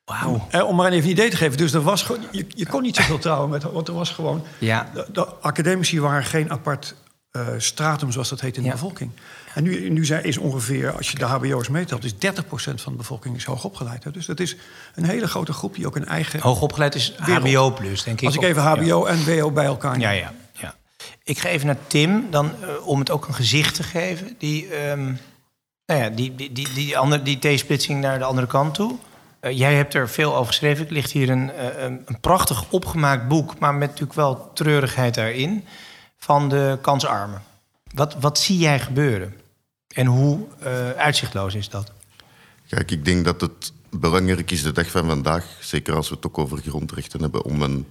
[0.05, 0.47] Wauw.
[0.51, 1.57] Eh, om maar even een idee te geven.
[1.57, 4.43] Dus er was gewoon, je, je kon niet zoveel trouwen met, want er was gewoon.
[4.59, 4.91] Ja.
[4.95, 6.95] De, de academici waren geen apart
[7.31, 8.75] eh, stratum, zoals dat heet in de Ja.
[8.75, 9.11] bevolking.
[9.55, 12.99] En nu, nu zijn, is ongeveer, als je de HBO's meetelt, is 30% van de
[12.99, 14.05] bevolking is hoogopgeleid.
[14.05, 14.11] Hè.
[14.11, 14.57] Dus dat is
[14.95, 16.41] een hele grote groep die ook een eigen.
[16.41, 17.49] Hoogopgeleid is Wereld.
[17.49, 18.27] HBO plus, denk ik.
[18.27, 20.01] als ik even HBO en WO bij elkaar neem.
[20.01, 20.75] Ja, ja, ja.
[21.25, 24.35] Ik ga even naar Tim, dan, eh, om het ook een gezicht te geven.
[24.39, 25.05] Die, ehm,
[25.87, 28.97] nou ja, die, die, die, die, andere, die T-splitsing naar de andere kant toe.
[29.41, 30.87] Eh, jij hebt er veel over geschreven.
[30.87, 31.51] Er ligt hier een,
[31.85, 35.65] een, een prachtig opgemaakt boek, maar met natuurlijk wel treurigheid daarin,
[36.21, 37.43] van de kansarmen.
[37.95, 39.35] Wat, wat zie jij gebeuren?
[39.89, 41.93] En hoe eh, uitzichtloos is dat?
[42.69, 46.27] Kijk, ik denk dat het belangrijk is de dag van vandaag, zeker als we het
[46.27, 47.87] ook over grondrechten hebben, om een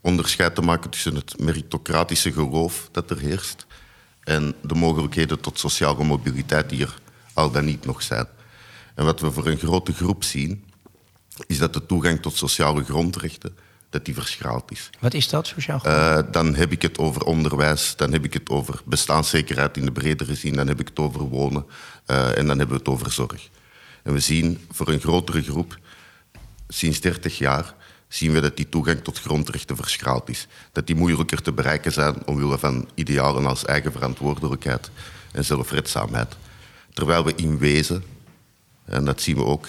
[0.00, 3.66] onderscheid te maken tussen het meritocratische geloof dat er heerst
[4.20, 6.98] en de mogelijkheden tot sociale mobiliteit die er
[7.32, 8.26] al dan niet nog zijn.
[8.94, 10.64] En wat we voor een grote groep zien,
[11.46, 13.56] is dat de toegang tot sociale grondrechten
[13.94, 14.90] dat die verschraald is.
[15.00, 15.80] Wat is dat, sociaal?
[15.82, 19.92] Eh, dan heb ik het over onderwijs, dan heb ik het over bestaanszekerheid in de
[19.92, 21.66] bredere zin, dan heb ik het over wonen
[22.06, 23.48] eh, en dan hebben we het over zorg.
[24.02, 25.78] En we zien voor een grotere groep,
[26.68, 27.74] sinds 30 jaar,
[28.08, 30.46] zien we dat die toegang tot grondrechten verschraald is.
[30.72, 34.90] Dat die moeilijker te bereiken zijn omwille van idealen als eigen verantwoordelijkheid
[35.32, 36.36] en zelfredzaamheid.
[36.92, 38.04] Terwijl we in wezen,
[38.84, 39.66] en dat zien we ook,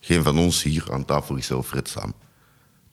[0.00, 2.14] geen van ons hier aan tafel is zelfredzaam.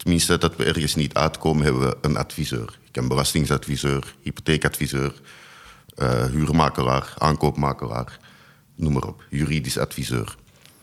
[0.05, 2.79] Tenminste, dat we ergens niet uitkomen, hebben we een adviseur.
[2.87, 5.13] Ik heb belastingsadviseur, hypotheekadviseur,
[5.95, 8.19] eh, huurmakelaar, aankoopmakelaar,
[8.75, 10.35] noem maar op, juridisch adviseur.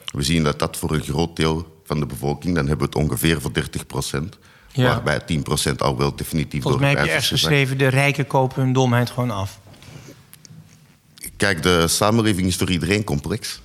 [0.04, 3.04] We zien dat dat voor een groot deel van de bevolking, dan hebben we het
[3.04, 4.38] ongeveer voor 30 procent,
[4.72, 4.84] Ja.
[4.84, 7.78] waarbij 10 procent al wel definitief Volgens mij door heb je ergens geschreven...
[7.78, 9.58] de rijken kopen hun domheid gewoon af.
[11.36, 13.60] Kijk, de samenleving is voor iedereen complex.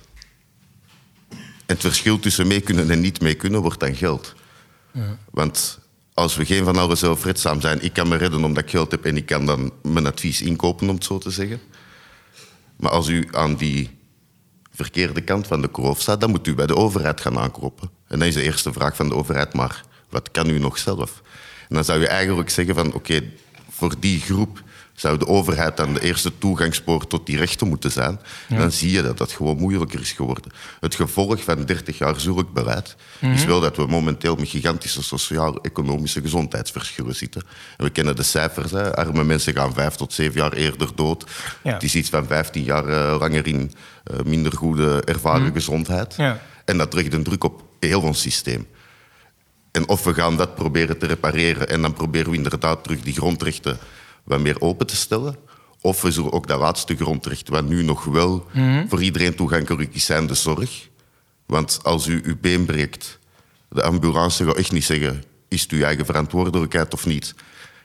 [1.30, 4.36] En het verschil tussen mee kunnen en niet mee kunnen wordt dan geld.
[5.30, 5.78] Want
[6.14, 9.04] als we geen van allen zelfredzaam zijn, ik kan me redden omdat ik geld heb
[9.04, 11.60] en ik kan dan mijn advies inkopen, om het zo te zeggen.
[12.76, 13.90] Maar als u aan die
[14.70, 17.90] verkeerde kant van de kloof staat, dan moet u bij de overheid gaan aankloppen.
[18.06, 21.22] En dan is de eerste vraag van de overheid, maar wat kan u nog zelf?
[21.68, 23.22] En dan zou je eigenlijk zeggen van, oké,
[23.70, 24.62] voor die groep
[24.98, 28.20] zou de overheid dan de eerste toegangspoort tot die rechten moeten zijn.
[28.48, 30.52] Dan zie je dat dat gewoon moeilijker is geworden.
[30.80, 36.20] Het gevolg van 30 jaar zulk beleid is wel dat we momenteel met gigantische sociaal-economische
[36.20, 37.42] gezondheidsverschillen zitten.
[37.76, 38.70] En we kennen de cijfers.
[38.70, 38.96] Hè.
[38.96, 41.24] Arme mensen gaan vijf tot zeven jaar eerder dood.
[41.62, 41.72] Ja.
[41.72, 43.72] Het is iets van 15 jaar eh, langer in
[44.04, 46.14] eh, minder goede ervaren gezondheid.
[46.16, 46.40] Ja.
[46.64, 48.66] En dat legt een druk op heel ons systeem.
[49.72, 53.14] En of we gaan dat proberen te repareren en dan proberen we inderdaad terug die
[53.14, 53.78] grondrechten
[54.28, 55.36] wat meer open te stellen.
[55.80, 58.46] Of we zullen ook dat laatste grondrecht, wat nu nog wel
[58.88, 60.88] voor iedereen toegankelijk is, zijn de zorg.
[61.46, 63.18] Want als u uw been breekt,
[63.70, 67.34] de ambulance gaat echt niet zeggen, is het uw eigen verantwoordelijkheid of niet?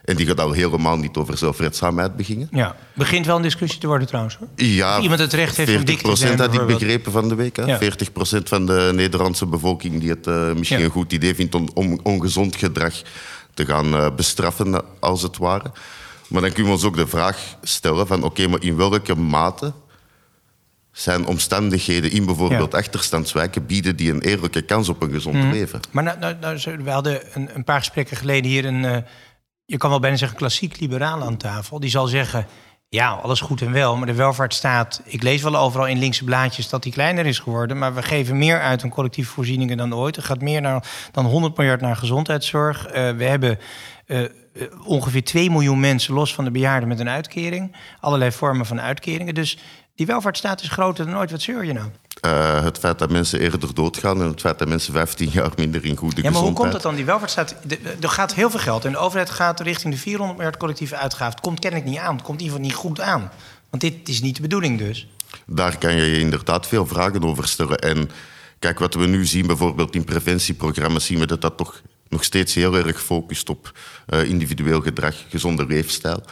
[0.06, 2.48] En die gaat al helemaal niet over zelfredzaamheid beginnen.
[2.52, 4.36] Ja, begint wel een discussie te worden trouwens.
[4.36, 4.48] Hoor.
[4.56, 7.30] Ja, Of iemand het recht heeft om 40 dik te zijn, had ik begrepen van
[7.30, 7.56] de week.
[7.56, 7.64] Hè?
[7.66, 7.80] Ja.
[7.82, 10.86] 40% van de Nederlandse bevolking die het eh, misschien Ja.
[10.86, 12.94] een goed idee vindt om, om ongezond gedrag
[13.54, 15.72] te gaan eh, bestraffen, als het ware.
[16.34, 19.74] Maar dan kunnen we ons ook de vraag stellen van oké, maar in welke mate
[20.92, 22.78] zijn omstandigheden in bijvoorbeeld Ja.
[22.78, 25.50] achterstandswijken bieden die een eerlijke kans op een gezond Mhm.
[25.52, 25.80] leven?
[25.92, 28.86] Maar nou, nou, nou, we hadden een, een paar gesprekken geleden hier een...
[28.86, 28.98] eh,
[29.66, 31.80] je kan wel bijna zeggen klassiek liberaal aan tafel.
[31.80, 32.46] Die zal zeggen,
[32.90, 33.96] Ja, alles goed en wel.
[33.96, 37.78] Maar de welvaartsstaat, ik lees wel overal in linkse blaadjes dat die kleiner is geworden.
[37.78, 40.16] Maar we geven meer uit aan collectieve voorzieningen dan ooit.
[40.18, 42.88] Er gaat meer naar, dan 100 miljard naar gezondheidszorg.
[42.88, 43.60] Uh, we hebben
[44.08, 44.22] uh,
[44.84, 47.76] ongeveer 2 miljoen mensen los van de bejaarden met een uitkering.
[48.00, 49.34] Allerlei vormen van uitkeringen.
[49.34, 49.58] Dus
[49.96, 51.32] die welvaartsstaat is groter dan ooit.
[51.32, 51.88] Wat zeur je nou?
[52.26, 55.86] Uh, het feit dat mensen eerder doodgaan en het feit dat mensen 15 jaar minder
[55.86, 56.24] in goede gezondheid...
[56.24, 56.96] Ja, maar hoe komt dat dan?
[56.96, 57.56] Die welvaartsstaat...
[58.00, 61.34] Er gaat heel veel geld en de overheid gaat richting de 400 miljard collectieve uitgaven.
[61.34, 62.16] Het komt kennelijk niet aan.
[62.16, 63.32] Het komt in ieder geval niet goed aan.
[63.70, 65.08] Want dit is niet de bedoeling dus.
[65.46, 67.80] Daar kan je je inderdaad veel vragen over stellen.
[67.80, 68.10] En
[68.60, 71.06] kijk, wat we nu zien bijvoorbeeld in preventieprogramma's...
[71.06, 75.66] zien we dat dat toch nog steeds heel erg focust op uh, individueel gedrag, gezonde
[75.66, 76.24] leefstijl.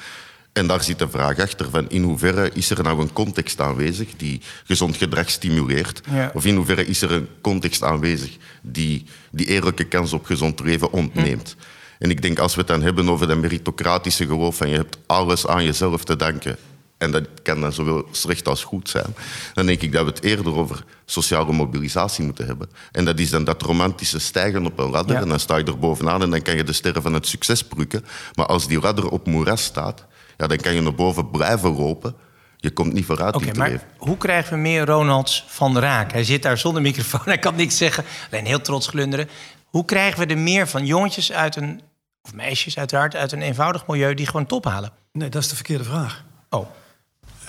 [0.54, 4.16] En daar zit de vraag achter van in hoeverre is er nou een context aanwezig
[4.18, 6.02] die gezond gedrag stimuleert?
[6.10, 6.32] Ja.
[6.34, 10.92] Of in hoeverre is er een context aanwezig die die eerlijke kans op gezond leven
[10.92, 11.56] ontneemt?
[11.58, 12.04] Hm.
[12.04, 14.98] En ik denk als we het dan hebben over dat meritocratische geloof van je hebt
[15.06, 16.58] alles aan jezelf te danken
[17.02, 19.16] en dat kan dan zowel slecht als goed zijn,
[19.54, 22.70] dan denk ik dat we het eerder over sociale mobilisatie moeten hebben.
[22.92, 25.80] En dat is dan dat romantische stijgen op een ladder en dan sta je er
[25.80, 28.06] bovenaan en dan kan je de sterren van het succes prukken.
[28.36, 30.06] Maar als die ladder op moeras staat,
[30.38, 32.16] ja, dan kan je naar boven blijven lopen.
[32.58, 36.12] Je komt niet vooruit Oké, maar hoe krijgen we meer Ronalds van Raak?
[36.12, 38.04] Hij zit daar zonder microfoon, hij kan niks zeggen.
[38.32, 39.30] Alleen heel trots glunderen.
[39.66, 41.82] Hoe krijgen we er meer van jongetjes uit een...
[42.22, 44.14] of meisjes uiteraard, uit een eenvoudig milieu...
[44.14, 44.92] die gewoon top halen?
[45.12, 46.24] Nee, dat is de verkeerde vraag.
[46.50, 46.68] Oh.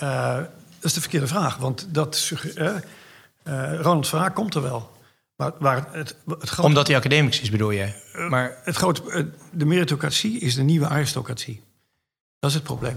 [0.02, 2.32] Uh, dat is de verkeerde vraag, want dat...
[2.54, 4.90] Uh, Ronald van Raak komt er wel.
[5.36, 7.94] Maar waar het, het grote, Omdat hij academisch is, bedoel jij?
[8.28, 11.62] Maar het grote, de meritocratie is de nieuwe aristocratie.
[12.38, 12.96] Dat is het probleem.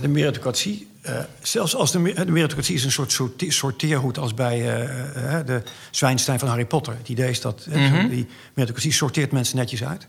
[0.00, 5.38] De meritocratie, uh, zelfs als de, de, meritocratie is een soort sorteerhoed als bij uh,
[5.46, 6.96] de Zwijnstein van Harry Potter.
[6.96, 8.08] Het idee is dat mm -hmm.
[8.08, 10.06] die meritocratie sorteert mensen netjes uit.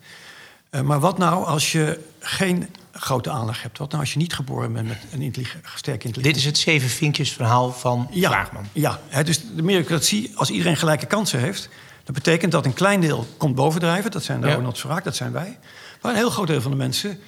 [0.83, 3.77] maar wat nou als je geen grote aanleg hebt?
[3.77, 6.23] Wat nou als je niet geboren bent met een intelligent, sterke intelligentie?
[6.23, 8.65] Dit is het zeven vinkjes verhaal van ja, Vraagman.
[8.71, 11.69] Ja, hè, dus de meritocratie, als iedereen gelijke kansen heeft...
[12.03, 14.11] dat betekent dat een klein deel komt bovendrijven.
[14.11, 14.53] Dat zijn de ja.
[14.53, 15.59] Ronald Verraak, dat zijn wij.
[16.01, 17.19] Maar een heel groot deel van de mensen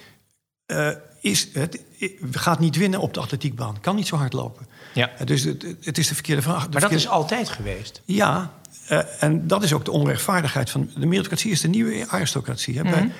[1.26, 1.80] is het
[2.32, 3.80] gaat niet winnen op de atletiekbaan.
[3.82, 4.68] Kan niet zo hard lopen.
[4.94, 5.12] Ja.
[5.24, 6.70] Dus het, het is de verkeerde vraag.
[6.70, 8.02] maar dat is altijd geweest.
[8.06, 8.52] Ja,
[8.92, 10.90] uh, en dat is ook de onrechtvaardigheid van...
[10.98, 12.84] De meritocratie is de nieuwe aristocratie.
[12.84, 13.06] Mm -hmm.
[13.06, 13.12] uh,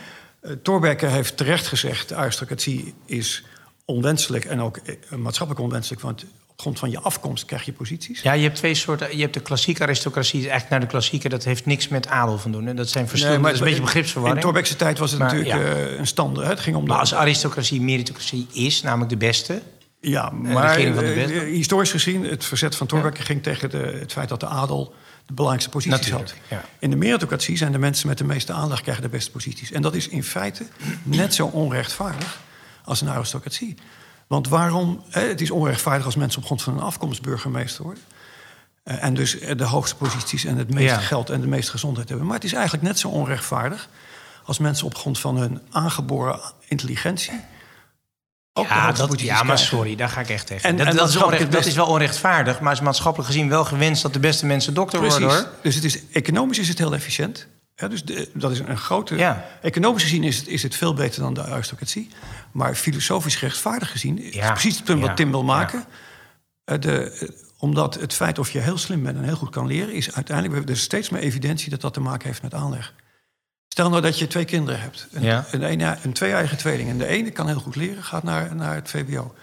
[0.64, 2.10] Thorbecke heeft terecht gezegd...
[2.10, 3.44] de aristocratie is
[3.86, 6.02] onwenselijk en ook uh, maatschappelijk onwenselijk...
[6.02, 8.22] want op grond van je afkomst krijg je posities.
[8.22, 9.16] Ja, je hebt twee soorten.
[9.16, 11.30] Je hebt de klassieke aristocratie, eigenlijk naar de klassieke.
[11.30, 12.68] Dat heeft niks met adel van doen.
[12.68, 13.42] En dat zijn verschillende.
[13.42, 14.44] Nee, maar dat is een beetje begripsverwarring.
[14.44, 16.38] In Thorbecks tijd was het natuurlijk uh, een stand.
[16.38, 19.62] Het ging om maar als aristocratie meritocratie is, namelijk de beste.
[20.00, 23.24] Ja, maar historisch gezien, het verzet van Thorbecke ja.
[23.24, 24.94] ging tegen de, het feit dat de adel
[25.26, 26.60] de belangrijkste posities Natuurlijk, had.
[26.60, 26.66] Ja.
[26.80, 29.72] In de meritocratie zijn de mensen met de meeste aandacht krijgen de beste posities.
[29.72, 30.66] En dat is in feite
[31.04, 32.40] net zo onrechtvaardig
[32.84, 33.76] als een aristocratie.
[34.28, 35.04] Want waarom?
[35.10, 38.04] Het is onrechtvaardig als mensen op grond van een afkomst burgemeester worden.
[38.84, 42.28] Eh, en dus de hoogste posities en het meeste geld en de meeste gezondheid hebben.
[42.28, 43.90] Maar het is eigenlijk net zo onrechtvaardig
[44.46, 47.40] als mensen op grond van hun aangeboren intelligentie.
[48.58, 50.70] Ook ja, dat, ja, maar sorry, daar ga ik echt tegen.
[50.70, 53.66] En, dat, en dat, is onrecht, dat, is wel onrechtvaardig, maar is maatschappelijk gezien wel
[53.66, 55.20] gewenst dat de beste mensen dokter Precies.
[55.20, 55.50] worden hoor.
[55.62, 57.48] Dus het is, economisch is het heel efficiënt.
[57.76, 59.16] Ja, dus de, dat is een grote.
[59.16, 59.46] Ja.
[59.62, 62.10] Economisch gezien is het, is het veel beter dan de aristocratie.
[62.52, 64.52] Maar filosofisch rechtvaardig gezien is ja.
[64.52, 65.86] precies het punt wat Tim wil maken.
[66.64, 69.94] Eh, de, omdat het feit of je heel slim bent en heel goed kan leren,
[69.94, 72.94] is uiteindelijk er is steeds meer evidentie dat dat te maken heeft met aanleg.
[73.76, 75.08] Stel nou dat je twee kinderen hebt.
[75.12, 75.46] Een, ja.
[75.52, 76.90] een, een, een twee-eigen tweeling.
[76.90, 79.36] En de ene kan heel goed leren, gaat naar, naar het VBO.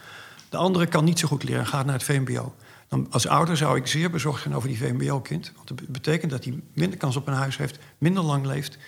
[0.48, 2.54] De andere kan niet zo goed leren, gaat naar het VMBO.
[2.88, 5.52] Dan, als ouder zou ik zeer bezorgd zijn over die VMBO-kind.
[5.54, 8.78] Want dat betekent dat hij minder kans op een huis heeft, minder lang leeft,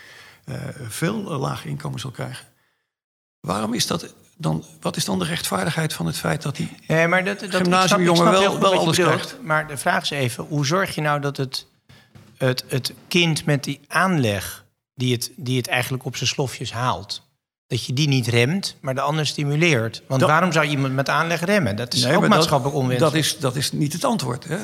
[0.45, 0.57] uh,
[0.89, 2.47] veel lager inkomen zal krijgen.
[3.41, 4.65] Waarom is dat dan?
[4.81, 8.31] Wat is dan de rechtvaardigheid van het feit dat die nee, maar dat, dat, gymnasiumjongen
[8.31, 9.39] wel, wel alles krijgt?
[9.43, 11.67] Maar de vraag is even: hoe zorg je nou dat het,
[12.37, 14.64] het, het kind met die aanleg,
[14.95, 17.23] die het, die het eigenlijk op zijn slofjes haalt,
[17.67, 20.03] dat je die niet remt, maar de ander stimuleert.
[20.09, 21.77] Want waarom zou iemand met aanleg remmen?
[21.77, 23.13] Dat is ook maatschappelijk onwenselijk.
[23.13, 24.45] Dat is, dat is niet het antwoord.
[24.45, 24.59] Hè?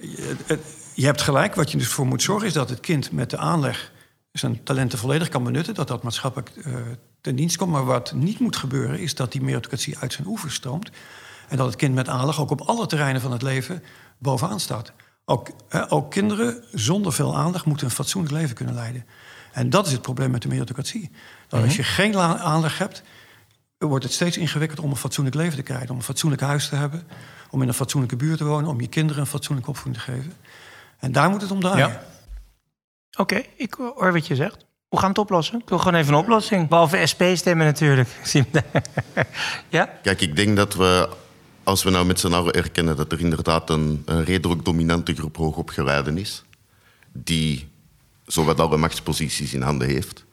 [0.00, 0.58] Je,
[0.94, 2.46] je hebt gelijk, wat je dus voor moet zorgen...
[2.46, 3.92] is dat het kind met de aanleg
[4.32, 5.74] zijn talenten volledig kan benutten...
[5.74, 6.74] dat dat maatschappelijk uh,
[7.20, 7.72] ten dienst komt.
[7.72, 10.90] Maar wat niet moet gebeuren, is dat die meritocratie uit zijn oevers stroomt...
[11.48, 13.82] en dat het kind met aanleg ook op alle terreinen van het leven
[14.18, 14.92] bovenaan staat.
[15.24, 15.50] Ook,
[15.88, 19.06] ook kinderen zonder veel aandacht moeten een fatsoenlijk leven kunnen leiden.
[19.56, 21.10] En dat is het probleem met de meritocratie.
[21.48, 21.76] Dat als mhm.
[21.76, 23.02] je geen aanleg hebt,
[23.78, 25.90] wordt het steeds ingewikkelder om een fatsoenlijk leven te krijgen.
[25.90, 27.06] Om een fatsoenlijk huis te hebben,
[27.50, 30.32] om in een fatsoenlijke buurt te wonen, om je kinderen een fatsoenlijke opvoeding te geven.
[30.98, 31.88] En daar moet het om draaien.
[31.88, 32.02] Ja.
[33.18, 34.66] Oké, ik hoor wat je zegt.
[34.88, 35.60] Hoe gaan we het oplossen?
[35.60, 36.68] Ik wil gewoon even een oplossing.
[36.68, 38.08] Behalve SP stemmen natuurlijk.
[39.68, 39.84] ja?
[40.02, 41.08] Kijk, ik denk dat we
[41.62, 45.36] als we nou met z'n allen erkennen dat er inderdaad een, een redelijk dominante groep
[45.36, 46.44] hoogopgeleiden is,
[47.12, 47.74] die
[48.26, 50.24] zowat alle machtsposities in handen heeft,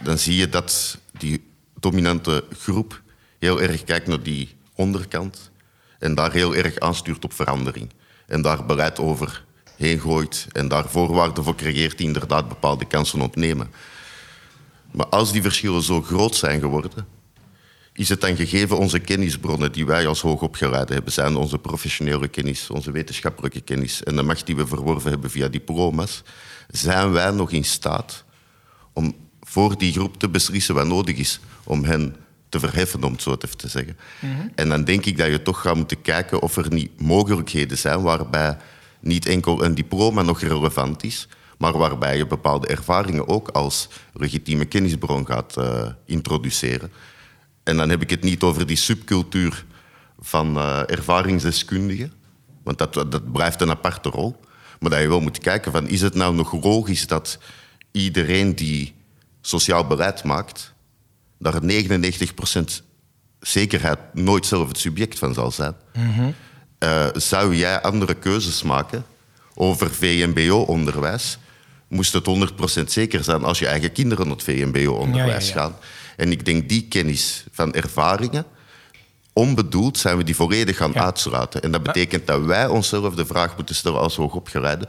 [0.00, 1.44] dan zie je dat die
[1.80, 3.02] dominante groep
[3.38, 5.50] heel erg kijkt naar die onderkant
[5.98, 7.90] en daar heel erg aanstuurt op verandering.
[8.26, 9.44] En daar beleid over
[9.76, 13.70] heen gooit en daar voorwaarden voor creëert die inderdaad bepaalde kansen ontnemen.
[14.90, 17.06] Maar als die verschillen zo groot zijn geworden,
[17.98, 22.70] is het dan gegeven onze kennisbronnen die wij als hoogopgeleiden hebben, zijn onze professionele kennis,
[22.70, 26.22] onze wetenschappelijke kennis en de macht die we verworven hebben via diploma's,
[26.70, 28.24] zijn wij nog in staat
[28.92, 32.16] om voor die groep te beslissen wat nodig is om hen
[32.48, 33.96] te verheffen, om het zo even te zeggen.
[34.54, 38.02] En dan denk ik dat je toch gaat moeten kijken of er niet mogelijkheden zijn
[38.02, 38.56] waarbij
[39.00, 44.64] niet enkel een diploma nog relevant is, maar waarbij je bepaalde ervaringen ook als legitieme
[44.64, 46.90] kennisbron gaat uh, introduceren.
[47.68, 49.64] En dan heb ik het niet over die subcultuur
[50.20, 52.12] van uh, ervaringsdeskundigen,
[52.62, 54.40] want dat, dat blijft een aparte rol.
[54.80, 57.38] Maar dat je wel moet kijken van, is het nou nog logisch dat
[57.90, 58.94] iedereen die
[59.40, 60.72] sociaal beleid maakt,
[61.38, 61.64] daar 99%
[63.40, 65.74] zekerheid nooit zelf het subject van zal zijn.
[65.92, 66.34] Mm -hmm.
[66.78, 69.04] uh, zou jij andere keuzes maken
[69.54, 71.38] over VMBO-onderwijs?
[71.88, 72.26] Moest het
[72.80, 75.68] 100% zeker zijn als je eigen kinderen naar het VMBO-onderwijs ja, ja, ja.
[75.68, 75.76] gaan?
[76.16, 78.44] En ik denk die kennis van ervaringen,
[79.32, 81.62] onbedoeld zijn we die volledig gaan uitsluiten.
[81.62, 84.88] En dat betekent dat wij onszelf de vraag moeten stellen als hoogopgeleide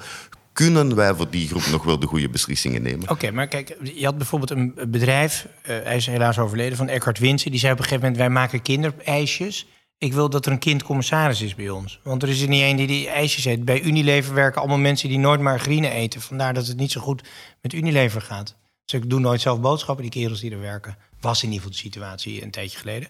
[0.66, 3.02] kunnen wij voor die groep nog wel de goede beslissingen nemen.
[3.02, 6.88] Oké, okay, maar kijk, je had bijvoorbeeld een bedrijf, uh, hij is helaas overleden, van
[6.88, 7.52] Eckhard Winsen.
[7.52, 9.68] Die zei op een gegeven moment, wij maken kinderijsjes.
[10.00, 12.00] Ik wil dat er een kind commissaris is bij ons.
[12.04, 13.66] Want er is er niet één die die ijsjes eet.
[13.66, 16.22] Bij Unilever werken allemaal mensen die nooit margarine eten.
[16.22, 17.22] Vandaar dat het niet zo goed
[17.62, 18.56] met Unilever gaat.
[18.86, 20.98] Dus ik doe nooit zelf boodschappen, die kerels die er werken.
[21.22, 23.10] Was in ieder geval de situatie een tijdje geleden.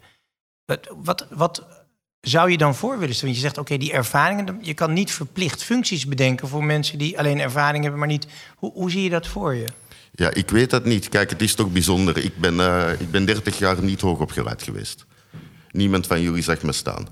[0.65, 1.67] Wat, wat, wat
[2.21, 3.33] zou je dan voor willen stellen?
[3.33, 4.59] Want je zegt, oké, die ervaringen...
[4.61, 7.99] je kan niet verplicht functies bedenken voor mensen die alleen ervaring hebben...
[7.99, 8.27] maar niet...
[8.55, 9.65] Hoe, hoe zie je dat voor je?
[10.11, 11.09] Ja, ik weet dat niet.
[11.09, 12.17] Kijk, het is toch bijzonder.
[12.17, 15.05] Ik ben, uh, ik ben 30 jaar niet hoogopgeleid geweest.
[15.71, 17.07] Niemand van jullie zag me staan.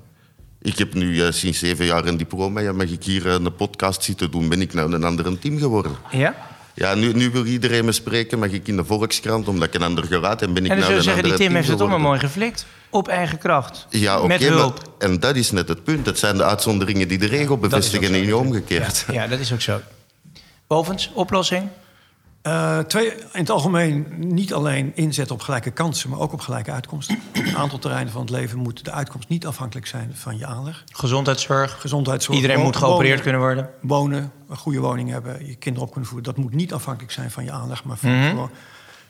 [0.61, 2.59] Ik heb nu uh, sinds zeven jaar een diploma.
[2.59, 4.49] Ja, mag ik hier uh, een podcast zitten doen?
[4.49, 5.91] Ben ik nou een ander team geworden?
[6.11, 6.35] Ja?
[6.73, 8.39] Ja, nu, nu wil iedereen me spreken.
[8.39, 10.93] Mag ik in de Volkskrant, omdat ik een ander geraad en ben ik en nou
[10.93, 12.65] een zeggen, die Tim heeft het allemaal mooi geflikt.
[12.89, 13.87] Op eigen kracht.
[13.89, 14.27] Ja, oké.
[14.27, 14.75] Met hulp.
[14.75, 16.05] Maar, en dat is net het punt.
[16.05, 19.05] Het zijn de uitzonderingen die de regel bevestigen en niet omgekeerd.
[19.07, 19.79] Ja, ja, dat is ook zo.
[20.67, 21.69] Bovens, oplossing?
[22.43, 26.71] Uh, twee, in het algemeen niet alleen inzetten op gelijke kansen, maar ook op gelijke
[26.71, 27.19] uitkomsten.
[27.37, 30.45] Op een aantal terreinen van het leven moet de uitkomst niet afhankelijk zijn van je
[30.45, 30.83] aanleg.
[30.91, 31.81] Gezondheidszorg.
[31.81, 32.37] Gezondheidszorg.
[32.37, 33.69] Iedereen moet geopereerd kunnen worden.
[33.81, 36.33] Wonen, een goede woning hebben, je kinderen op kunnen voeden.
[36.33, 38.29] Dat moet niet afhankelijk zijn van je aanleg, maar van Mhm.
[38.29, 38.49] gewoon.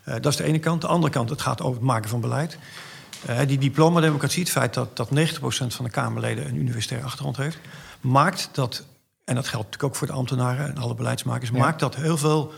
[0.08, 0.80] Uh, dat is de ene kant.
[0.80, 2.58] De andere kant, het gaat over het maken van beleid.
[3.30, 7.58] Uh, die diplomademocratie, het feit dat, dat 90% van de Kamerleden een universitaire achtergrond heeft,
[8.00, 8.84] maakt dat,
[9.24, 11.58] en dat geldt natuurlijk ook voor de ambtenaren en alle beleidsmakers, Ja.
[11.58, 12.52] maakt dat heel veel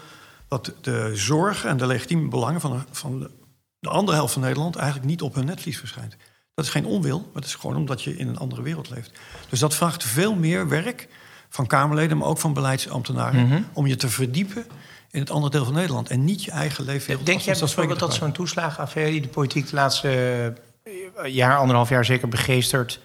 [0.50, 3.30] dat de zorg en de legitieme belangen van de, van de,
[3.78, 6.16] de andere helft van Nederland eigenlijk niet op hun netvlies verschijnt.
[6.54, 9.10] Dat is geen onwil, maar het is gewoon omdat je in een andere wereld leeft.
[9.48, 11.08] Dus dat vraagt veel meer werk
[11.48, 13.62] van Kamerleden, maar ook van beleidsambtenaren, Mhm.
[13.72, 14.64] om je te verdiepen
[15.10, 17.26] in het andere deel van Nederland en niet je eigen leefwereld.
[17.26, 19.12] Denk jij bijvoorbeeld dat zo'n toeslagenaffaire...
[19.12, 20.08] die de politiek de laatste
[20.82, 23.00] eh, jaar, anderhalf jaar zeker begeesterd...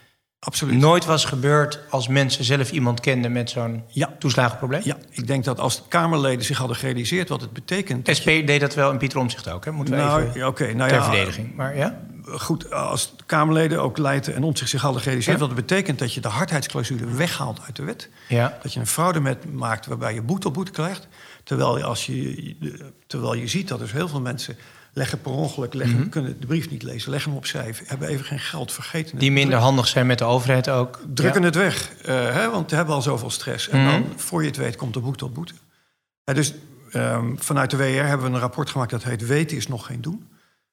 [0.45, 0.79] Absoluut.
[0.79, 4.15] nooit was gebeurd als mensen zelf iemand kenden met zo'n Ja.
[4.19, 4.81] toeslagenprobleem?
[4.83, 8.09] Ja, ik denk dat als de Kamerleden zich hadden gerealiseerd wat het betekent.
[8.19, 9.71] SP deed dat wel en Pieter Omtzigt ook, hè?
[9.71, 11.55] Moeten we Nou, even ja, nou ter ja, verdediging.
[11.55, 11.99] Maar ja?
[12.27, 15.39] goed, als de Kamerleden ook Leiden en Omtzigt zich hadden gerealiseerd...
[15.39, 18.09] Wat het betekent dat je de hardheidsclausule weghaalt uit de wet...
[18.27, 18.57] Ja.
[18.61, 21.07] dat je een fraude met maakt waarbij je boete op boete krijgt...
[21.43, 22.55] terwijl je, als je,
[23.07, 24.57] terwijl je ziet dat dus heel veel mensen
[24.95, 25.73] leggen per ongeluk...
[25.73, 26.09] Leggen, Mhm.
[26.09, 27.75] kunnen de brief niet lezen, leggen hem opzij...
[27.85, 29.17] hebben even geen geld, vergeten.
[29.17, 30.99] Die minder handig zijn met de overheid ook.
[31.13, 31.47] drukken Ja.
[31.47, 33.69] het weg, eh, hè, want ze hebben al zoveel stress.
[33.69, 33.91] En Mhm.
[33.91, 35.53] dan, voor je het weet, komt er boete op boete.
[36.23, 36.53] Dus
[36.91, 39.25] ehm, vanuit de WR hebben we een rapport gemaakt dat heet...
[39.27, 40.27] Weten is nog geen doen.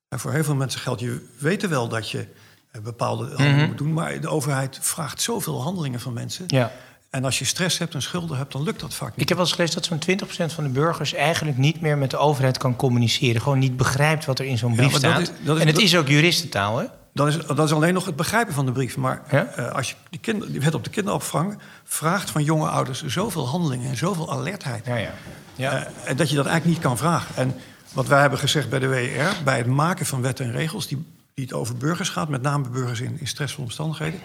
[0.09, 2.27] En voor heel veel mensen geldt, je weet wel dat je
[2.71, 3.67] eh, bepaalde handelingen Mhm.
[3.67, 3.93] moet doen...
[3.93, 6.45] maar de overheid vraagt zoveel handelingen van mensen.
[6.49, 6.73] Ja.
[7.13, 9.21] En als je stress hebt en schulden hebt, dan lukt dat vaak niet.
[9.21, 12.11] Ik heb wel eens gelezen dat zo'n 20% van de burgers eigenlijk niet meer met
[12.11, 13.41] de overheid kan communiceren.
[13.43, 15.21] Gewoon niet begrijpt wat er in zo'n Ja, brief dat staat.
[15.21, 16.85] is- dat is- en het dat- is ook juristentaal, hè?
[17.15, 18.97] Dat is, dat is alleen nog het begrijpen van de brief.
[18.97, 19.45] Maar Ja?
[19.57, 23.49] eh, als je die, kinder, die wet op de kinderopvang vraagt van jonge ouders zoveel
[23.49, 24.87] handelingen en zoveel alertheid.
[24.87, 25.11] Ja, ja.
[25.55, 25.87] ja.
[26.05, 27.37] Eh, dat je dat eigenlijk niet kan vragen.
[27.37, 27.55] En
[27.93, 31.05] wat wij hebben gezegd bij de WER, bij het maken van wetten en regels die,
[31.35, 34.21] die het over burgers gaat, met name burgers in, in stressvolle omstandigheden,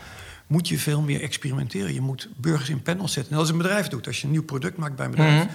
[0.47, 1.93] moet je veel meer experimenteren.
[1.93, 3.31] Je moet burgers in panels zetten.
[3.31, 4.07] Net als een bedrijf doet.
[4.07, 5.53] Als je een nieuw product maakt bij een bedrijf, Mhm.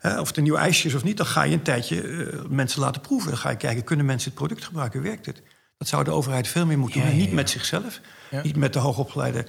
[0.00, 2.38] eh, of het een nieuw ijsje is of niet, dan ga je een tijdje eh,
[2.48, 3.30] mensen laten proeven.
[3.30, 5.02] Dan ga je kijken, kunnen mensen het product gebruiken?
[5.02, 5.42] Werkt het?
[5.78, 7.08] Dat zou de overheid veel meer moeten doen.
[7.10, 8.00] En ja, niet met zichzelf,
[8.42, 9.46] niet met de hoogopgeleide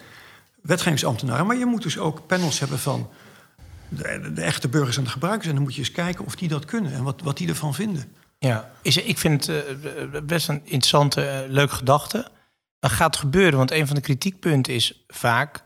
[0.62, 1.46] wetgevingsambtenaren.
[1.46, 3.10] Maar je moet dus ook panels hebben van
[3.90, 5.48] de, de echte burgers en de gebruikers.
[5.48, 7.74] En dan moet je eens kijken of die dat kunnen en wat, wat die ervan
[7.74, 8.12] vinden.
[8.40, 9.66] Ja, is, ik vind het
[10.14, 12.28] eh, best een interessante, eh, leuke gedachte.
[12.82, 15.64] Gaat gebeuren, want een van de kritiekpunten is vaak...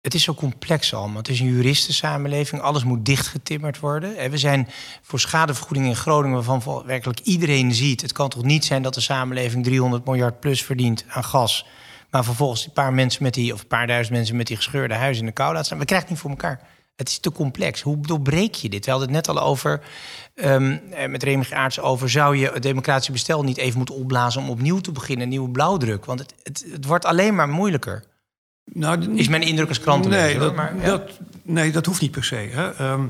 [0.00, 1.16] het is zo complex allemaal.
[1.16, 4.16] Het is een juristensamenleving, alles moet dichtgetimmerd worden.
[4.16, 4.68] En we zijn
[5.02, 6.44] voor schadevergoeding in Groningen...
[6.44, 8.00] waarvan werkelijk iedereen ziet...
[8.02, 11.66] het kan toch niet zijn dat de samenleving 300 miljard plus verdient aan gas...
[12.10, 14.94] maar vervolgens die paar mensen met die, of een paar duizend mensen met die gescheurde
[14.94, 15.78] huizen in de kou laat staan.
[15.78, 16.60] We krijgen het niet voor elkaar.
[16.96, 17.80] Het is te complex.
[17.80, 18.84] Hoe doorbreek je dit?
[18.84, 19.82] We hadden het net al over,
[20.36, 22.10] ehm, eh, met Remig Aarts over...
[22.10, 24.42] zou je het democratische bestel niet even moeten opblazen...
[24.42, 26.04] om opnieuw te beginnen, een nieuwe blauwdruk?
[26.04, 28.04] Want het, het, het wordt alleen maar moeilijker.
[28.72, 30.26] Nou, Is mijn indruk als krantenlezer.
[30.26, 30.84] nee, hoor, dat, maar, ja.
[30.84, 31.10] dat,
[31.42, 32.34] nee, dat hoeft niet per se.
[32.36, 32.70] Hè.
[32.74, 33.06] Ehm,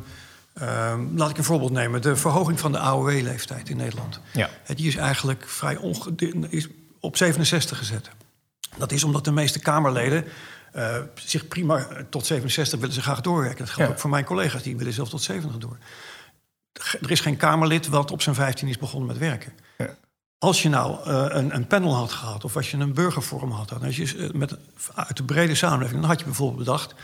[0.55, 2.03] ehm, laat ik een voorbeeld nemen.
[2.03, 4.21] De verhoging van de AOW-leeftijd in Nederland.
[4.33, 4.51] Ja.
[4.75, 6.15] Die is eigenlijk vrij onge
[6.49, 6.69] is
[7.01, 8.09] op 67 gezet.
[8.77, 10.25] Dat is omdat de meeste Kamerleden
[10.73, 13.59] eh, zich prima tot 67 willen ze graag doorwerken.
[13.59, 13.95] Dat geldt Ja.
[13.95, 15.77] ook voor mijn collega's, die willen zelf tot 70 door.
[17.03, 19.53] Er is geen Kamerlid wat op zijn 15 is begonnen met werken.
[19.79, 19.97] Ja.
[20.39, 23.69] Als je nou eh, een, een panel had gehad, of als je een burgerforum had
[23.69, 24.57] gehad, als je, eh, met,
[24.95, 26.95] uit de brede samenleving, dan had je bijvoorbeeld bedacht: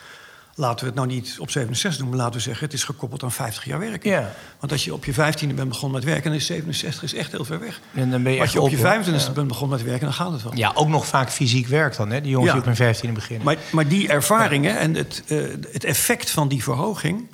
[0.55, 3.23] laten we het nou niet op 67 doen, maar laten we zeggen: het is gekoppeld
[3.23, 4.11] aan 50 jaar werken.
[4.11, 4.33] Ja.
[4.61, 7.33] Want als je op je 15e bent begonnen met werken, dan is 67 is echt
[7.33, 7.81] heel ver weg.
[7.95, 9.05] En dan ben je als je op je op, hoor.
[9.05, 9.33] 25e Ja.
[9.33, 10.55] bent begonnen met werken, dan gaat het wel.
[10.55, 12.21] Ja, ook nog vaak fysiek werk dan, hè?
[12.21, 13.45] Die jongens die op hun 15 beginnen.
[13.45, 15.39] Maar, maar die ervaringen en het, eh,
[15.73, 17.29] het effect van die verhoging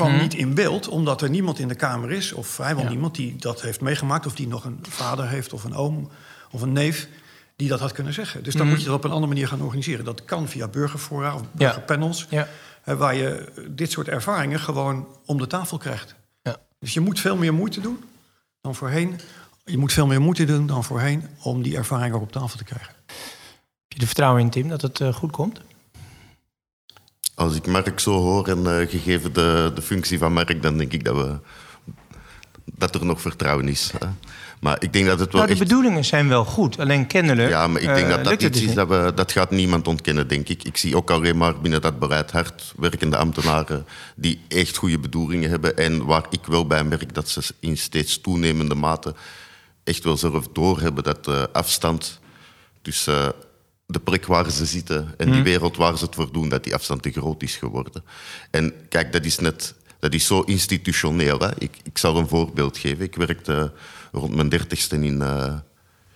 [0.00, 0.22] kwam Mhm.
[0.22, 2.88] niet in beeld, omdat er niemand in de Kamer is, of vrijwel Ja.
[2.90, 6.10] niemand die dat heeft meegemaakt, of die nog een vader heeft, of een oom,
[6.50, 7.08] of een neef,
[7.56, 8.42] die dat had kunnen zeggen.
[8.42, 8.70] Dus dan Mhm.
[8.70, 10.04] moet je dat op een andere manier gaan organiseren.
[10.04, 12.48] Dat kan via burgerfora of burgerpanels, Ja.
[12.84, 16.14] eh, waar je dit soort ervaringen gewoon om de tafel krijgt.
[16.42, 16.56] Ja.
[16.78, 18.04] Dus je moet veel meer moeite doen
[18.60, 19.20] dan voorheen.
[19.64, 22.64] Je moet veel meer moeite doen dan voorheen om die ervaring ook op tafel te
[22.64, 22.94] krijgen.
[23.06, 23.16] Heb
[23.88, 25.60] je er vertrouwen in, Tim, dat het eh, goed komt?
[27.40, 30.92] Als ik Mark zo hoor en eh, gegeven de, de functie van Mark, dan denk
[30.92, 31.38] ik dat, we,
[32.64, 33.92] dat er nog vertrouwen is.
[33.98, 34.06] Hè.
[34.60, 35.68] Maar ik denk dat het wel Nou, de echt...
[35.68, 37.48] bedoelingen zijn wel goed, alleen kennelijk.
[37.48, 38.76] Ja, maar ik denk eh, dat dat het iets dus is niet.
[38.76, 39.12] dat we...
[39.14, 40.64] Dat gaat niemand ontkennen, denk ik.
[40.64, 43.86] Ik zie ook alleen maar binnen dat beleid hard werkende ambtenaren...
[44.16, 45.76] die echt goede bedoelingen hebben.
[45.76, 49.14] En waar ik wel bij merk dat ze in steeds toenemende mate...
[49.84, 52.20] echt wel zelf doorhebben dat de afstand
[52.82, 53.28] tussen eh,
[53.90, 55.14] de plek waar ze zitten...
[55.16, 58.04] en die wereld waar ze het voor doen, dat die afstand te groot is geworden.
[58.50, 59.74] En kijk, dat is net...
[59.98, 61.38] Dat is zo institutioneel.
[61.38, 61.48] Hè?
[61.58, 63.04] Ik, ik zal een voorbeeld geven.
[63.04, 63.72] Ik werkte
[64.12, 65.22] rond mijn dertigste in...
[65.22, 65.54] eh,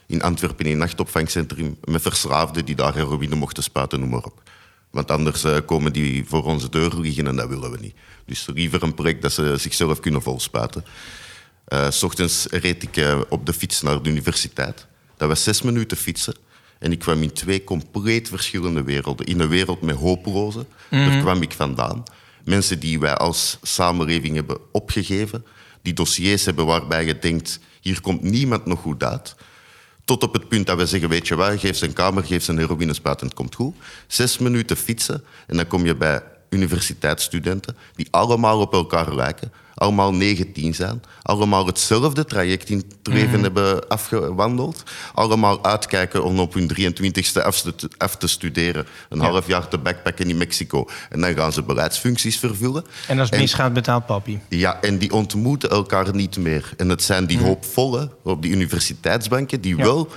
[0.06, 4.42] in Antwerpen in een nachtopvangcentrum met verslaafden die daar heroïne mochten spuiten, noem maar op.
[4.90, 7.94] Want anders eh, komen die voor onze deur liggen en dat willen we niet.
[8.26, 10.84] Dus liever een project dat ze zichzelf kunnen volspuiten.
[11.88, 14.86] S ochtends reed ik op de fiets naar de universiteit.
[15.16, 16.34] Dat was zes minuten fietsen.
[16.78, 19.26] En ik kwam in twee compleet verschillende werelden.
[19.26, 22.02] In een wereld met hopelozen, daar kwam ik vandaan.
[22.44, 25.44] Mensen die wij als samenleving hebben opgegeven.
[25.82, 29.34] Die dossiers hebben waarbij je denkt, hier komt niemand nog goed uit.
[30.04, 32.44] Tot op het punt dat we zeggen, weet je wat, geef ze een kamer, geef
[32.44, 33.74] ze een heroïnespuit en het komt goed.
[34.06, 40.14] Zes minuten fietsen en dan kom je bij universiteitsstudenten die allemaal op elkaar lijken, allemaal
[40.14, 44.82] 19 zijn, allemaal hetzelfde traject in het leven hebben afgewandeld,
[45.14, 47.42] allemaal uitkijken om op hun 23ste
[47.96, 52.38] af te, studeren, een half jaar te backpacken in Mexico en dan gaan ze beleidsfuncties
[52.38, 52.84] vervullen.
[53.08, 54.40] En als het misgaat, betaalt papi.
[54.48, 56.72] Ja, en die ontmoeten elkaar niet meer.
[56.76, 59.82] En het zijn die hoopvolle op die universiteitsbanken die Ja.
[59.84, 60.08] wel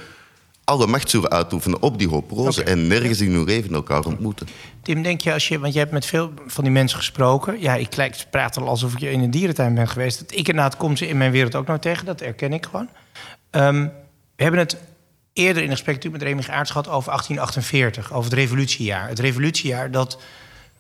[0.68, 2.72] alle macht zullen uitoefenen op die hopelozen Oké.
[2.72, 4.47] en nergens in hun leven elkaar ontmoeten.
[4.82, 7.61] Tim, denk je als je, want je hebt met veel van die mensen gesproken.
[7.61, 10.20] Ja, ik praat al alsof ik in een dierentuin ben geweest.
[10.20, 12.05] Dat ik inderdaad kom ze in mijn wereld ook nooit tegen.
[12.05, 12.89] Dat erken ik gewoon.
[13.49, 13.88] Ehm,
[14.36, 14.78] we hebben het
[15.34, 19.07] eerder in een gesprek met Remig Aarts gehad over 1848, over het revolutiejaar.
[19.07, 20.20] Het revolutiejaar dat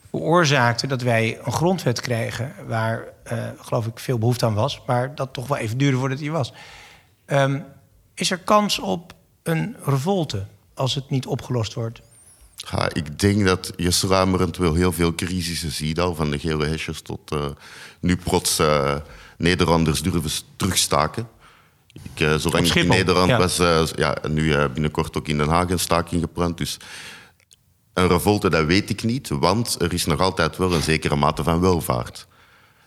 [0.09, 5.15] veroorzaakte dat wij een grondwet kregen waar, eh, geloof ik, veel behoefte aan was, maar
[5.15, 6.53] dat toch wel even duurde voordat die was.
[7.25, 7.59] Ehm,
[8.13, 9.15] is er kans op
[9.47, 12.01] een revolte als het niet opgelost wordt?
[12.55, 16.65] Ja, ik denk dat je sluimerend wel heel veel crisissen ziet, al van de gele
[16.65, 17.45] hesjes tot eh,
[17.99, 18.95] nu plots eh,
[19.37, 21.27] Nederlanders durven terugstaken.
[21.93, 23.37] Ik, eh, zolang ik in Nederland ja.
[23.37, 23.57] was,
[23.95, 26.57] ja, nu binnenkort ook in Den Haag een staking gepland.
[26.57, 26.77] Dus
[27.93, 31.43] een revolte, dat weet ik niet, want er is nog altijd wel een zekere mate
[31.43, 32.27] van welvaart.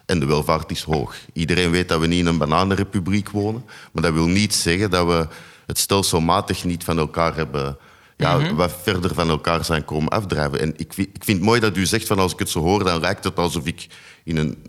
[0.06, 1.14] En de welvaart is hoog.
[1.32, 3.64] Iedereen weet dat we niet in een bananenrepubliek wonen.
[3.92, 5.28] Maar dat wil niet zeggen dat we
[5.70, 7.78] het stelselmatig niet van elkaar hebben...
[8.16, 10.60] Ja, wat verder van elkaar zijn komen afdrijven.
[10.60, 12.60] En ik, vind- ik vind het mooi dat u zegt, van als ik het zo
[12.60, 12.84] hoor...
[12.84, 13.86] dan lijkt het alsof ik
[14.24, 14.62] in een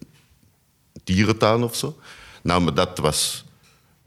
[1.03, 1.97] dierentuin of zo...
[2.43, 3.45] Nou, maar dat was...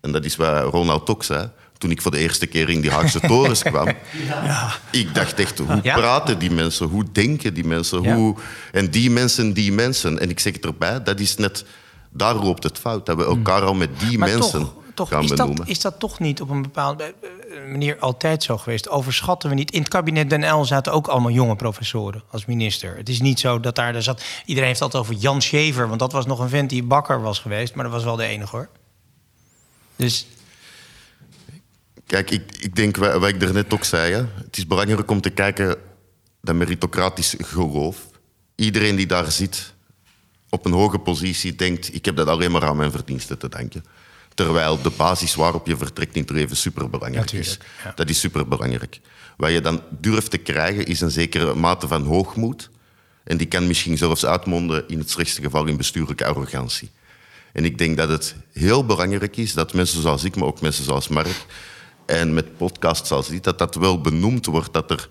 [0.01, 1.51] En dat is wat Ronald ook zei.
[1.79, 3.89] toen ik voor de eerste keer in die Haagse torens kwam.
[4.91, 5.95] Ik dacht echt, hoe Ja.
[5.97, 6.87] praten die mensen?
[6.87, 8.03] Hoe denken die mensen?
[8.03, 8.15] Ja.
[8.15, 8.37] Hoe...
[8.73, 10.19] En die mensen, die mensen.
[10.19, 11.65] En ik zeg het erbij, dat is net...
[12.11, 14.19] Daar loopt het fout, dat we elkaar al met die.
[14.19, 15.57] Maar mensen toch, toch is, benoemen.
[15.57, 18.89] dat, is dat toch niet op een bepaalde eh, manier altijd zo geweest?
[18.89, 19.71] Overschatten we niet?
[19.71, 22.97] In het kabinet Den L zaten ook allemaal jonge professoren als minister.
[22.97, 24.23] Het is niet zo dat daar, daar zat...
[24.45, 27.23] Iedereen heeft het altijd over Jan Schever, want dat was nog een vent die bakker
[27.23, 27.75] was geweest.
[27.75, 28.69] Maar dat was wel de enige hoor.
[29.97, 30.27] Dus
[32.07, 34.13] Kijk, ik, ik denk wat, wat ik daarnet ook zei.
[34.13, 35.77] Hè, het is belangrijk om te kijken
[36.41, 38.07] dat meritocratisch geloof.
[38.55, 39.75] Iedereen die daar zit
[40.49, 41.95] op een hoge positie denkt...
[41.95, 43.85] ik heb dat alleen maar aan mijn verdiensten te danken.
[44.35, 47.59] Terwijl de basis waarop je vertrekt in het leven superbelangrijk is.
[47.85, 47.93] Ja.
[47.95, 49.01] Dat is superbelangrijk.
[49.37, 52.71] Wat je dan durft te krijgen is een zekere mate van hoogmoed.
[53.25, 56.91] En die kan misschien zelfs uitmonden in het slechtste geval in bestuurlijke arrogantie.
[57.53, 60.85] En ik denk dat het heel belangrijk is dat mensen zoals ik, maar ook mensen
[60.85, 61.47] zoals Mark...
[62.07, 64.73] en met podcasts zoals dit, dat dat wel benoemd wordt...
[64.73, 65.09] dat er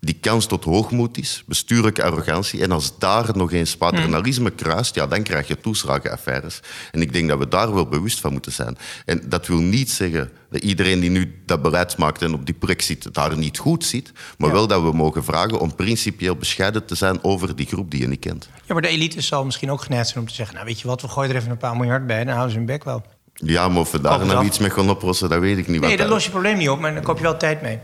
[0.00, 2.62] die kans tot hoogmoed is, bestuurlijke arrogantie.
[2.62, 6.60] En als daar nog eens paternalisme kruist, ja, dan krijg je toeslagenaffaires.
[6.92, 8.78] En ik denk dat we daar wel bewust van moeten zijn.
[9.04, 12.54] En dat wil niet zeggen dat iedereen die nu dat beleid maakt en op die
[12.54, 14.12] plek zit, daar niet goed zit.
[14.38, 18.00] Maar wel dat we mogen vragen om principieel bescheiden te zijn over die groep die
[18.00, 18.48] je niet kent.
[18.66, 20.54] ja, maar de elite zal misschien ook geneigd zijn om te zeggen...
[20.54, 22.24] nou weet je wat, we gooien er even een paar miljard bij...
[22.24, 23.02] dan houden ze hun bek wel.
[23.32, 25.80] Ja, maar of we daar nou iets mee gaan oplossen, dat weet ik niet.
[25.80, 27.78] Nee, dat los je probleem niet op, maar dan koop je wel tijd mee.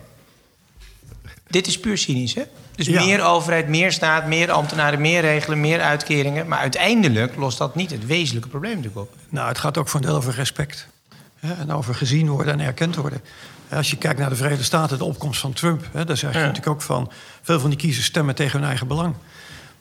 [1.47, 2.43] Dit is puur cynisch, hè?
[2.75, 3.05] Dus Ja.
[3.05, 6.49] meer overheid, meer staat, meer ambtenaren, meer regelen, meer uitkeringen.
[6.49, 9.15] Maar uiteindelijk lost dat niet het wezenlijke probleem natuurlijk op.
[9.29, 10.87] Nou, het gaat ook voor een deel over respect.
[11.39, 13.21] Hè, en over gezien worden en erkend worden.
[13.71, 15.89] Als je kijkt naar de Verenigde Staten, de opkomst van Trump...
[15.93, 16.45] Hè, daar zeg je Ja.
[16.45, 17.11] natuurlijk ook van...
[17.43, 19.15] veel van die kiezers stemmen tegen hun eigen belang.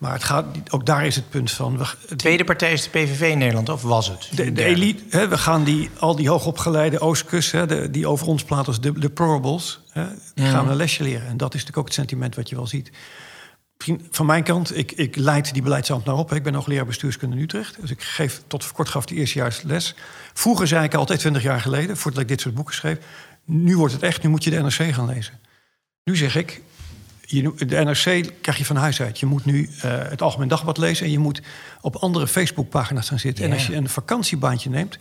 [0.03, 1.77] Maar het gaat, ook daar is het punt van...
[1.77, 4.29] We, De tweede partij is de PVV in Nederland, of was het?
[4.31, 7.51] de, de elite, hè, we gaan die, al die hoogopgeleide Oostkust...
[7.51, 9.79] Hè, de, die over ons praten als de, de probables...
[9.89, 11.27] Hè, die gaan een lesje leren.
[11.27, 12.91] En dat is natuurlijk ook het sentiment wat je wel ziet.
[13.77, 16.29] Misschien van mijn kant, ik, ik leid die beleidsambtenaar op.
[16.29, 16.35] hè.
[16.35, 17.77] Ik ben hoogleraar bestuurskunde in Utrecht.
[17.81, 19.95] Dus ik geef tot voor kort gaf die eerstejaars les.
[20.33, 22.97] Vroeger zei ik altijd, 20 jaar geleden, voordat ik dit soort boeken schreef...
[23.45, 25.39] nu wordt het echt, nu moet je de NRC gaan lezen.
[26.03, 26.61] Nu zeg ik,
[27.26, 29.19] je, de NRC krijg je van huis uit.
[29.19, 31.05] Je moet nu eh, het Algemeen Dagblad lezen...
[31.05, 31.41] en je moet
[31.82, 33.45] op andere Facebookpagina's gaan zitten.
[33.45, 34.97] En als je een vakantiebaantje neemt...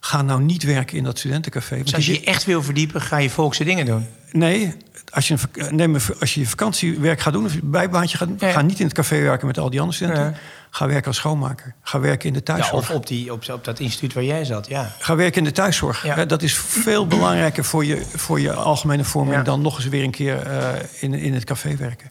[0.00, 1.74] ga nou niet werken in dat studentencafé.
[1.74, 4.06] Want Dus als je je echt wil verdiepen, ga je volkse dingen doen.
[4.32, 4.74] Nee,
[5.10, 8.36] als je, een, vak- neem als je vakantiewerk gaat doen, of bijbaantje gaat doen...
[8.40, 8.50] Ja.
[8.50, 10.24] ga niet in het café werken met al die andere studenten.
[10.24, 10.38] Ja.
[10.70, 11.74] Ga werken als schoonmaker.
[11.82, 12.90] Ga werken in de Ja, thuiszorg.
[12.90, 14.94] of op, die, op, op dat instituut waar jij zat, ja.
[14.98, 16.04] Ga werken in de thuiszorg.
[16.04, 16.24] Ja.
[16.24, 19.36] Dat is veel belangrijker voor je, voor je algemene vorming...
[19.36, 19.42] Ja.
[19.42, 20.68] dan nog eens weer een keer eh,
[21.00, 22.10] in, in het café werken.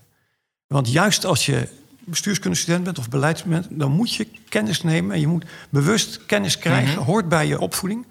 [0.68, 1.68] Want juist als je
[2.00, 3.68] bestuurskundestudent bent of beleidsstudent...
[3.70, 6.94] dan moet je kennis nemen en je moet bewust kennis krijgen...
[6.94, 7.04] Mhm.
[7.04, 8.06] hoort bij je opvoeding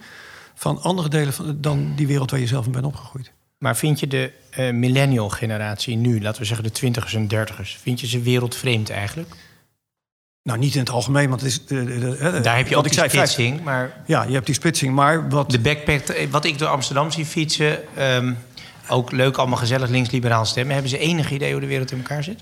[0.54, 3.32] van andere delen van, dan die wereld waar je zelf in bent opgegroeid.
[3.58, 7.78] Maar vind je de eh, millennial generatie nu, laten we zeggen de twintigers en dertigers...
[7.82, 9.34] vind je ze wereldvreemd eigenlijk?
[10.48, 11.66] Nou, niet in het algemeen, want het is...
[11.66, 13.92] de- de- de- hè, Daar heb je ook die zei, splitsing, maar...
[14.06, 15.50] Ja, je hebt die splitsing, maar wat...
[15.50, 17.96] De backpack, eh, wat ik door Amsterdam zie fietsen...
[17.96, 18.32] ehm,
[18.88, 20.72] ook leuk, allemaal gezellig links-liberaal stemmen.
[20.72, 22.40] Hebben ze enig idee hoe de wereld in elkaar zit?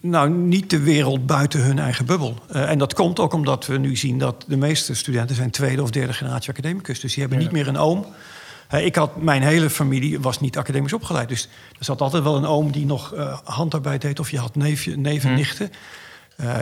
[0.00, 2.38] Nou, niet de wereld buiten hun eigen bubbel.
[2.48, 5.82] Eh, en dat komt ook omdat we nu zien dat de meeste studenten zijn tweede
[5.82, 7.00] of derde generatie academicus.
[7.00, 8.06] Dus die hebben niet meer een oom.
[8.68, 11.28] Eh, ik had, mijn hele familie was niet academisch opgeleid.
[11.28, 11.48] Dus
[11.78, 14.20] er zat altijd wel een oom die nog eh, handarbeid deed.
[14.20, 15.70] Of je had neefje, neven, nichten.
[16.40, 16.56] Eh,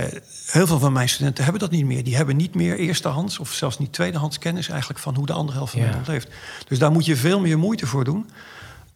[0.47, 2.05] heel veel van mijn studenten hebben dat niet meer.
[2.05, 5.57] Die hebben niet meer eerstehands of zelfs niet tweedehands kennis eigenlijk van hoe de andere
[5.57, 5.87] helft van Ja.
[5.87, 6.29] Nederland leeft.
[6.69, 8.31] Dus daar moet je veel meer moeite voor doen.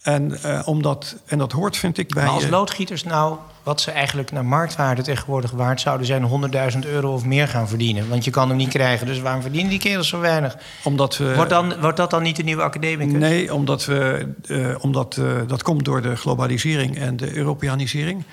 [0.03, 2.25] En, eh, omdat, en dat hoort, vind ik, bij.
[2.25, 7.13] Maar als loodgieters nou, wat ze eigenlijk naar marktwaarde tegenwoordig waard zouden zijn, 100.000 euro
[7.13, 8.09] of meer gaan verdienen.
[8.09, 10.57] Want je kan hem niet krijgen, dus waarom verdienen die kerels zo weinig?
[10.83, 13.19] omdat we, Wordt, dan, wordt dat dan niet de nieuwe academicus?
[13.19, 18.25] Nee, omdat we, eh, omdat, dat komt door de globalisering en de Europeanisering.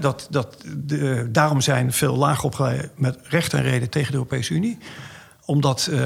[0.00, 4.54] Dat, dat, de, daarom zijn veel lager opgeleiden met recht en reden tegen de Europese
[4.54, 4.78] Unie.
[5.44, 6.00] Omdat eh,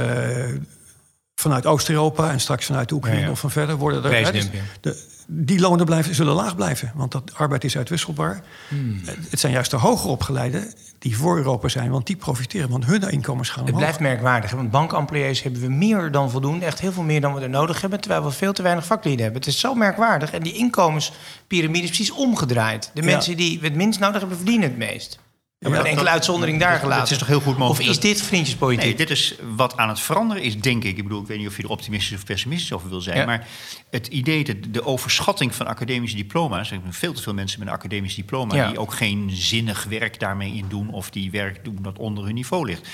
[1.34, 3.32] vanuit Oost-Europa en straks vanuit de Oekraïne Ja, ja.
[3.32, 4.32] of van verder worden er.
[4.32, 4.48] Dus
[4.80, 8.42] de, die lonen blijven, zullen laag blijven, want dat arbeid is uitwisselbaar.
[8.68, 9.00] Hmm.
[9.30, 13.10] Het zijn juist de hoger opgeleiden die voor Europa zijn, want die profiteren, want hun
[13.10, 16.64] inkomens gaan Het blijft merkwaardig, want bankemployés hebben we meer dan voldoende.
[16.64, 19.22] Echt heel veel meer dan we er nodig hebben, terwijl we veel te weinig vaklieden
[19.22, 19.40] hebben.
[19.42, 20.32] Het is zo merkwaardig.
[20.32, 22.90] En die inkomenspyramide is precies omgedraaid.
[22.94, 23.06] De Ja.
[23.06, 25.18] mensen die het minst nodig hebben, verdienen het meest.
[25.62, 27.12] Ja, maar een enkele uitzondering daar gelaten.
[27.12, 28.84] is toch heel goed mogelijk Of is dit vriendjespolitiek?
[28.84, 30.96] Nee, dit is wat aan het veranderen is, denk ik.
[30.96, 33.16] Ik bedoel, ik weet niet of je er optimistisch of pessimistisch over wil zijn.
[33.16, 33.24] Ja.
[33.24, 33.46] Maar
[33.90, 36.58] het idee, de, de overschatting van academische diploma's.
[36.58, 38.68] Er zijn veel te veel mensen met een academisch diploma Ja.
[38.68, 40.90] die ook geen zinnig werk daarmee in doen.
[40.90, 42.88] Of die werk doen dat onder hun niveau ligt.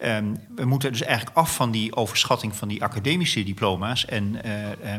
[0.00, 0.24] Ehm,
[0.54, 4.04] we moeten dus eigenlijk af van die overschatting van die academische diploma's.
[4.04, 4.92] En, eh, eh,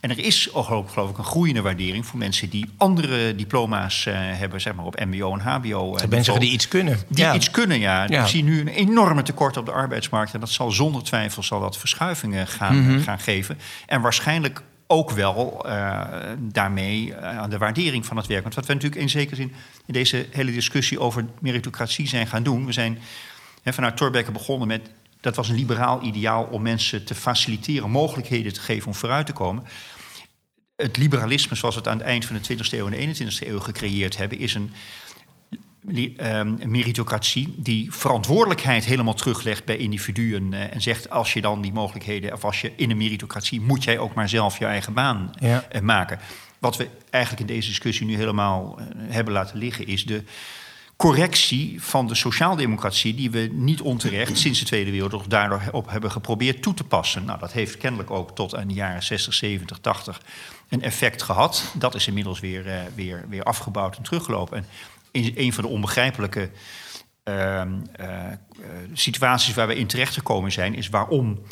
[0.00, 4.14] en er is ook, geloof ik een groeiende waardering voor mensen die andere diploma's eh,
[4.16, 5.96] hebben, zeg maar op MBO en HBO.
[5.96, 6.98] Dat mensen die iets kunnen.
[7.08, 7.34] Die ja.
[7.34, 8.04] iets kunnen, ja.
[8.08, 8.22] Ja.
[8.22, 10.34] Ik zie nu een enorme tekort op de arbeidsmarkt.
[10.34, 13.00] En dat zal zonder twijfel zal dat verschuivingen gaan, Mhm.
[13.00, 13.58] gaan geven.
[13.86, 15.66] En waarschijnlijk ook wel
[16.38, 18.42] daarmee aan de waardering van het werk.
[18.42, 19.52] Want wat we natuurlijk in zekere zin
[19.86, 22.66] in deze hele discussie over meritocratie zijn gaan doen.
[22.66, 22.98] We zijn
[23.68, 24.90] hè, vanuit Thorbecke begonnen met.
[25.20, 29.32] Dat was een liberaal ideaal om mensen te faciliteren, mogelijkheden te geven om vooruit te
[29.32, 29.64] komen.
[30.76, 33.46] Het liberalisme, zoals we het aan het eind van de 20e eeuw en de 21e
[33.48, 34.72] eeuw gecreëerd hebben, is een
[36.16, 41.62] ehm, een meritocratie die verantwoordelijkheid helemaal teruglegt bij individuen eh, en zegt als je dan
[41.62, 44.92] die mogelijkheden of als je in een meritocratie moet jij ook maar zelf je eigen
[44.92, 45.64] baan Ja.
[45.68, 46.18] eh, maken.
[46.58, 50.22] Wat we eigenlijk in deze discussie nu helemaal eh, hebben laten liggen is de
[50.98, 56.10] correctie van de sociaaldemocratie die we niet onterecht sinds de Tweede Wereldoorlog daardoor op hebben
[56.10, 57.24] geprobeerd toe te passen.
[57.24, 60.22] Nou, dat heeft kennelijk ook tot aan de jaren 60, 70, 80
[60.68, 61.64] een effect gehad.
[61.74, 64.56] Dat is inmiddels weer, eh, weer, weer afgebouwd en teruggelopen.
[64.56, 64.66] En
[65.10, 66.50] in een van de onbegrijpelijke
[67.22, 68.38] ehm, eh, eh,
[68.92, 71.42] situaties waar we in terechtgekomen zijn, is waarom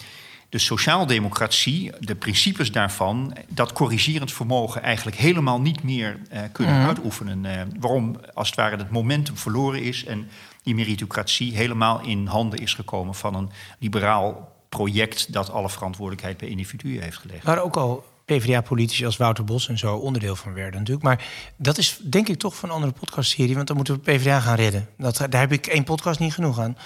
[0.48, 7.44] de sociaaldemocratie, de principes daarvan, dat corrigerend vermogen eigenlijk helemaal niet meer eh, kunnen uitoefenen.
[7.44, 10.28] Eh, waarom als het ware het momentum verloren is en
[10.62, 16.48] die meritocratie helemaal in handen is gekomen van een liberaal project dat alle verantwoordelijkheid bij
[16.48, 17.44] individuen heeft gelegd.
[17.44, 21.06] Waar ook al PvdA-politici als Wouter Bos en zo onderdeel van werden natuurlijk.
[21.06, 21.24] Maar
[21.56, 23.54] dat is denk ik toch van een andere podcastserie.
[23.54, 24.88] Want dan moeten we PvdA gaan redden.
[24.96, 26.76] Dat, daar heb ik één podcast niet genoeg aan.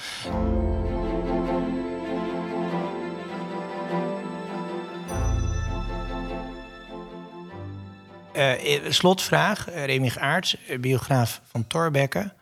[8.88, 9.68] Slotvraag.
[9.68, 12.34] Uh, Remig Aarts, eh, biograaf van Thorbecke.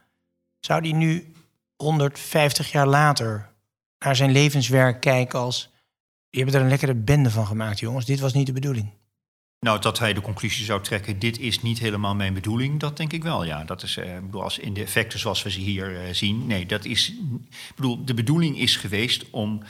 [0.61, 1.33] Zou die nu
[1.77, 3.49] 150 jaar later
[3.99, 5.71] naar zijn levenswerk kijken als...
[6.31, 8.05] Je hebt er een lekkere bende van gemaakt, jongens.
[8.05, 8.91] Dit was niet de bedoeling.
[9.61, 13.13] Nou, dat hij de conclusie zou trekken, dit is niet helemaal mijn bedoeling, dat denk
[13.13, 13.45] ik wel.
[13.45, 16.47] Ja, dat is, eh, bedoel, als in de effecten zoals we ze hier eh, zien.
[16.47, 17.13] Nee, dat is,
[17.77, 19.63] bedoel, de bedoeling is geweest om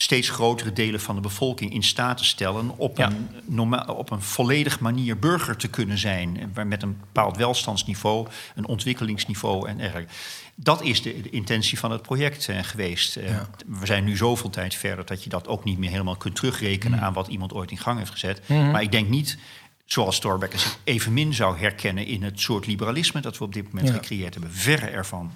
[0.00, 3.12] steeds grotere delen van de bevolking in staat te stellen op, Ja.
[3.48, 6.52] een, op een volledig manier burger te kunnen zijn.
[6.66, 10.12] Met een bepaald welstandsniveau, een ontwikkelingsniveau en dergelijke.
[10.54, 13.16] Dat is de, de intentie van het project eh, geweest.
[13.16, 16.34] Eh, We zijn nu zoveel tijd verder dat je dat ook niet meer helemaal kunt
[16.36, 18.48] terugrekenen aan wat iemand ooit in gang heeft gezet.
[18.48, 19.38] Maar ik denk niet,
[19.84, 23.88] zoals Thorbecke zich evenmin zou herkennen in het soort liberalisme dat we op dit moment
[23.88, 23.94] Ja.
[23.94, 24.52] gecreëerd hebben.
[24.52, 25.32] Verre ervan.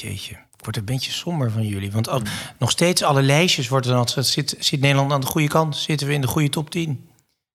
[0.00, 1.92] Jeetje, ik word een beetje somber van jullie.
[1.92, 2.22] Want al-
[2.58, 4.26] nog steeds alle lijstjes worden dan altijd...
[4.26, 5.76] Zit, zit Nederland aan de goede kant?
[5.76, 7.08] Zitten we in de goede top 10?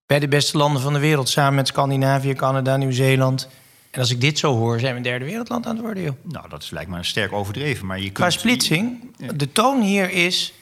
[0.06, 3.50] Bij de beste landen van de wereld, samen met Scandinavië, Canada, Nieuw-Zeeland.
[3.91, 6.16] En als ik dit zo hoor, zijn we een derde wereldland aan het worden, joh.
[6.24, 7.86] Nou, dat is lijkt me sterk overdreven.
[7.86, 10.54] Maar je kunt, Qua splitsing, de toon hier is...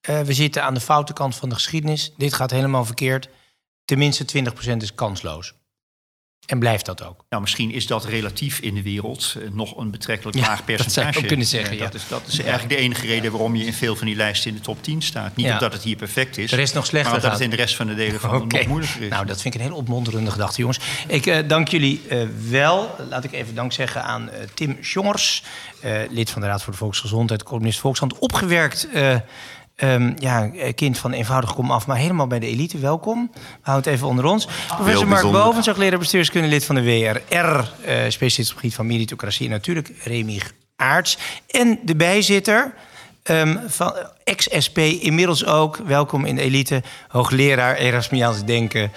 [0.00, 2.12] eh, we zitten aan de foute kant van de geschiedenis.
[2.16, 3.28] Dit gaat helemaal verkeerd.
[3.84, 4.24] Tenminste
[4.72, 5.54] 20% is kansloos.
[6.46, 7.24] En blijft dat ook.
[7.28, 10.64] Nou, misschien is dat relatief in de wereld eh, nog een betrekkelijk Ja, laag dat
[10.64, 11.00] percentage.
[11.00, 11.90] zou je ook kunnen zeggen, Ja, ja.
[11.90, 14.50] Dat is, dat is eigenlijk de enige reden waarom je in veel van die lijsten
[14.50, 15.36] in de top 10 staat.
[15.36, 17.40] Niet omdat het hier perfect is, De rest nog slechter maar omdat gaat.
[17.40, 19.08] het in de rest van de delen van nog moeilijker is.
[19.08, 20.78] Nou, dat vind ik een heel opmonterende gedachte, jongens.
[21.06, 22.96] Ik eh, dank jullie eh, wel.
[23.08, 25.42] Laat ik even dank zeggen aan Tim Sjongers,
[25.80, 28.88] eh, lid van de Raad voor de Volksgezondheid, columnist Volkshand, opgewerkt.
[29.78, 32.78] Eh, ehm, ja, eh, kind van eenvoudig kom af, maar helemaal bij de elite.
[32.78, 33.30] Welkom.
[33.32, 34.48] We houden het even onder ons.
[34.76, 35.22] Professor Mark.
[35.22, 39.46] Bovens, hoogleraar bestuurskunde, lid van de WRR, eh specialist op het gebied van meritocratie.
[39.46, 41.18] En natuurlijk Remig Aarts.
[41.50, 42.74] En de bijzitter,
[43.28, 43.92] Ehm, van
[44.24, 45.76] ex-SP inmiddels ook.
[45.76, 46.82] Welkom in de elite.
[47.08, 48.92] Hoogleraar Erasmiaans Denken.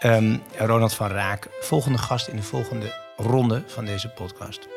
[0.00, 1.48] ehm, Ronald van Raak.
[1.60, 4.68] Volgende gast in de volgende ronde van deze podcast.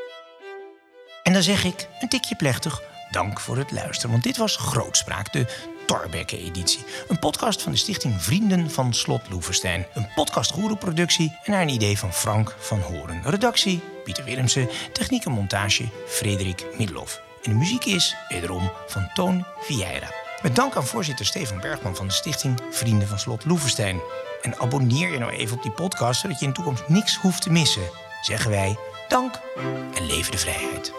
[1.24, 2.82] En dan zeg ik een tikje plechtig.
[3.12, 4.12] Dank voor het luisteren.
[4.12, 5.46] Want dit was Grootspraak, de
[5.86, 6.86] Torbekke-editie.
[7.08, 9.86] Een podcast van de stichting Vrienden van Slot Loevestein.
[9.94, 13.22] Een podcast productie en naar een idee van Frank van Horen.
[13.24, 14.70] Redactie Pieter Willemsen.
[14.94, 17.22] Techniek en montage Frederik Middelhoff.
[17.44, 20.12] En de muziek is wederom van Toon Vieira.
[20.42, 24.00] Met dank aan voorzitter Stefan Bergman van de stichting Vrienden van Slot Loevestein.
[24.42, 27.42] En abonneer je nou even op die podcast, zodat je in de toekomst niks hoeft
[27.42, 27.90] te missen.
[28.22, 29.40] Zeggen wij dank
[29.94, 30.94] en leven de vrijheid.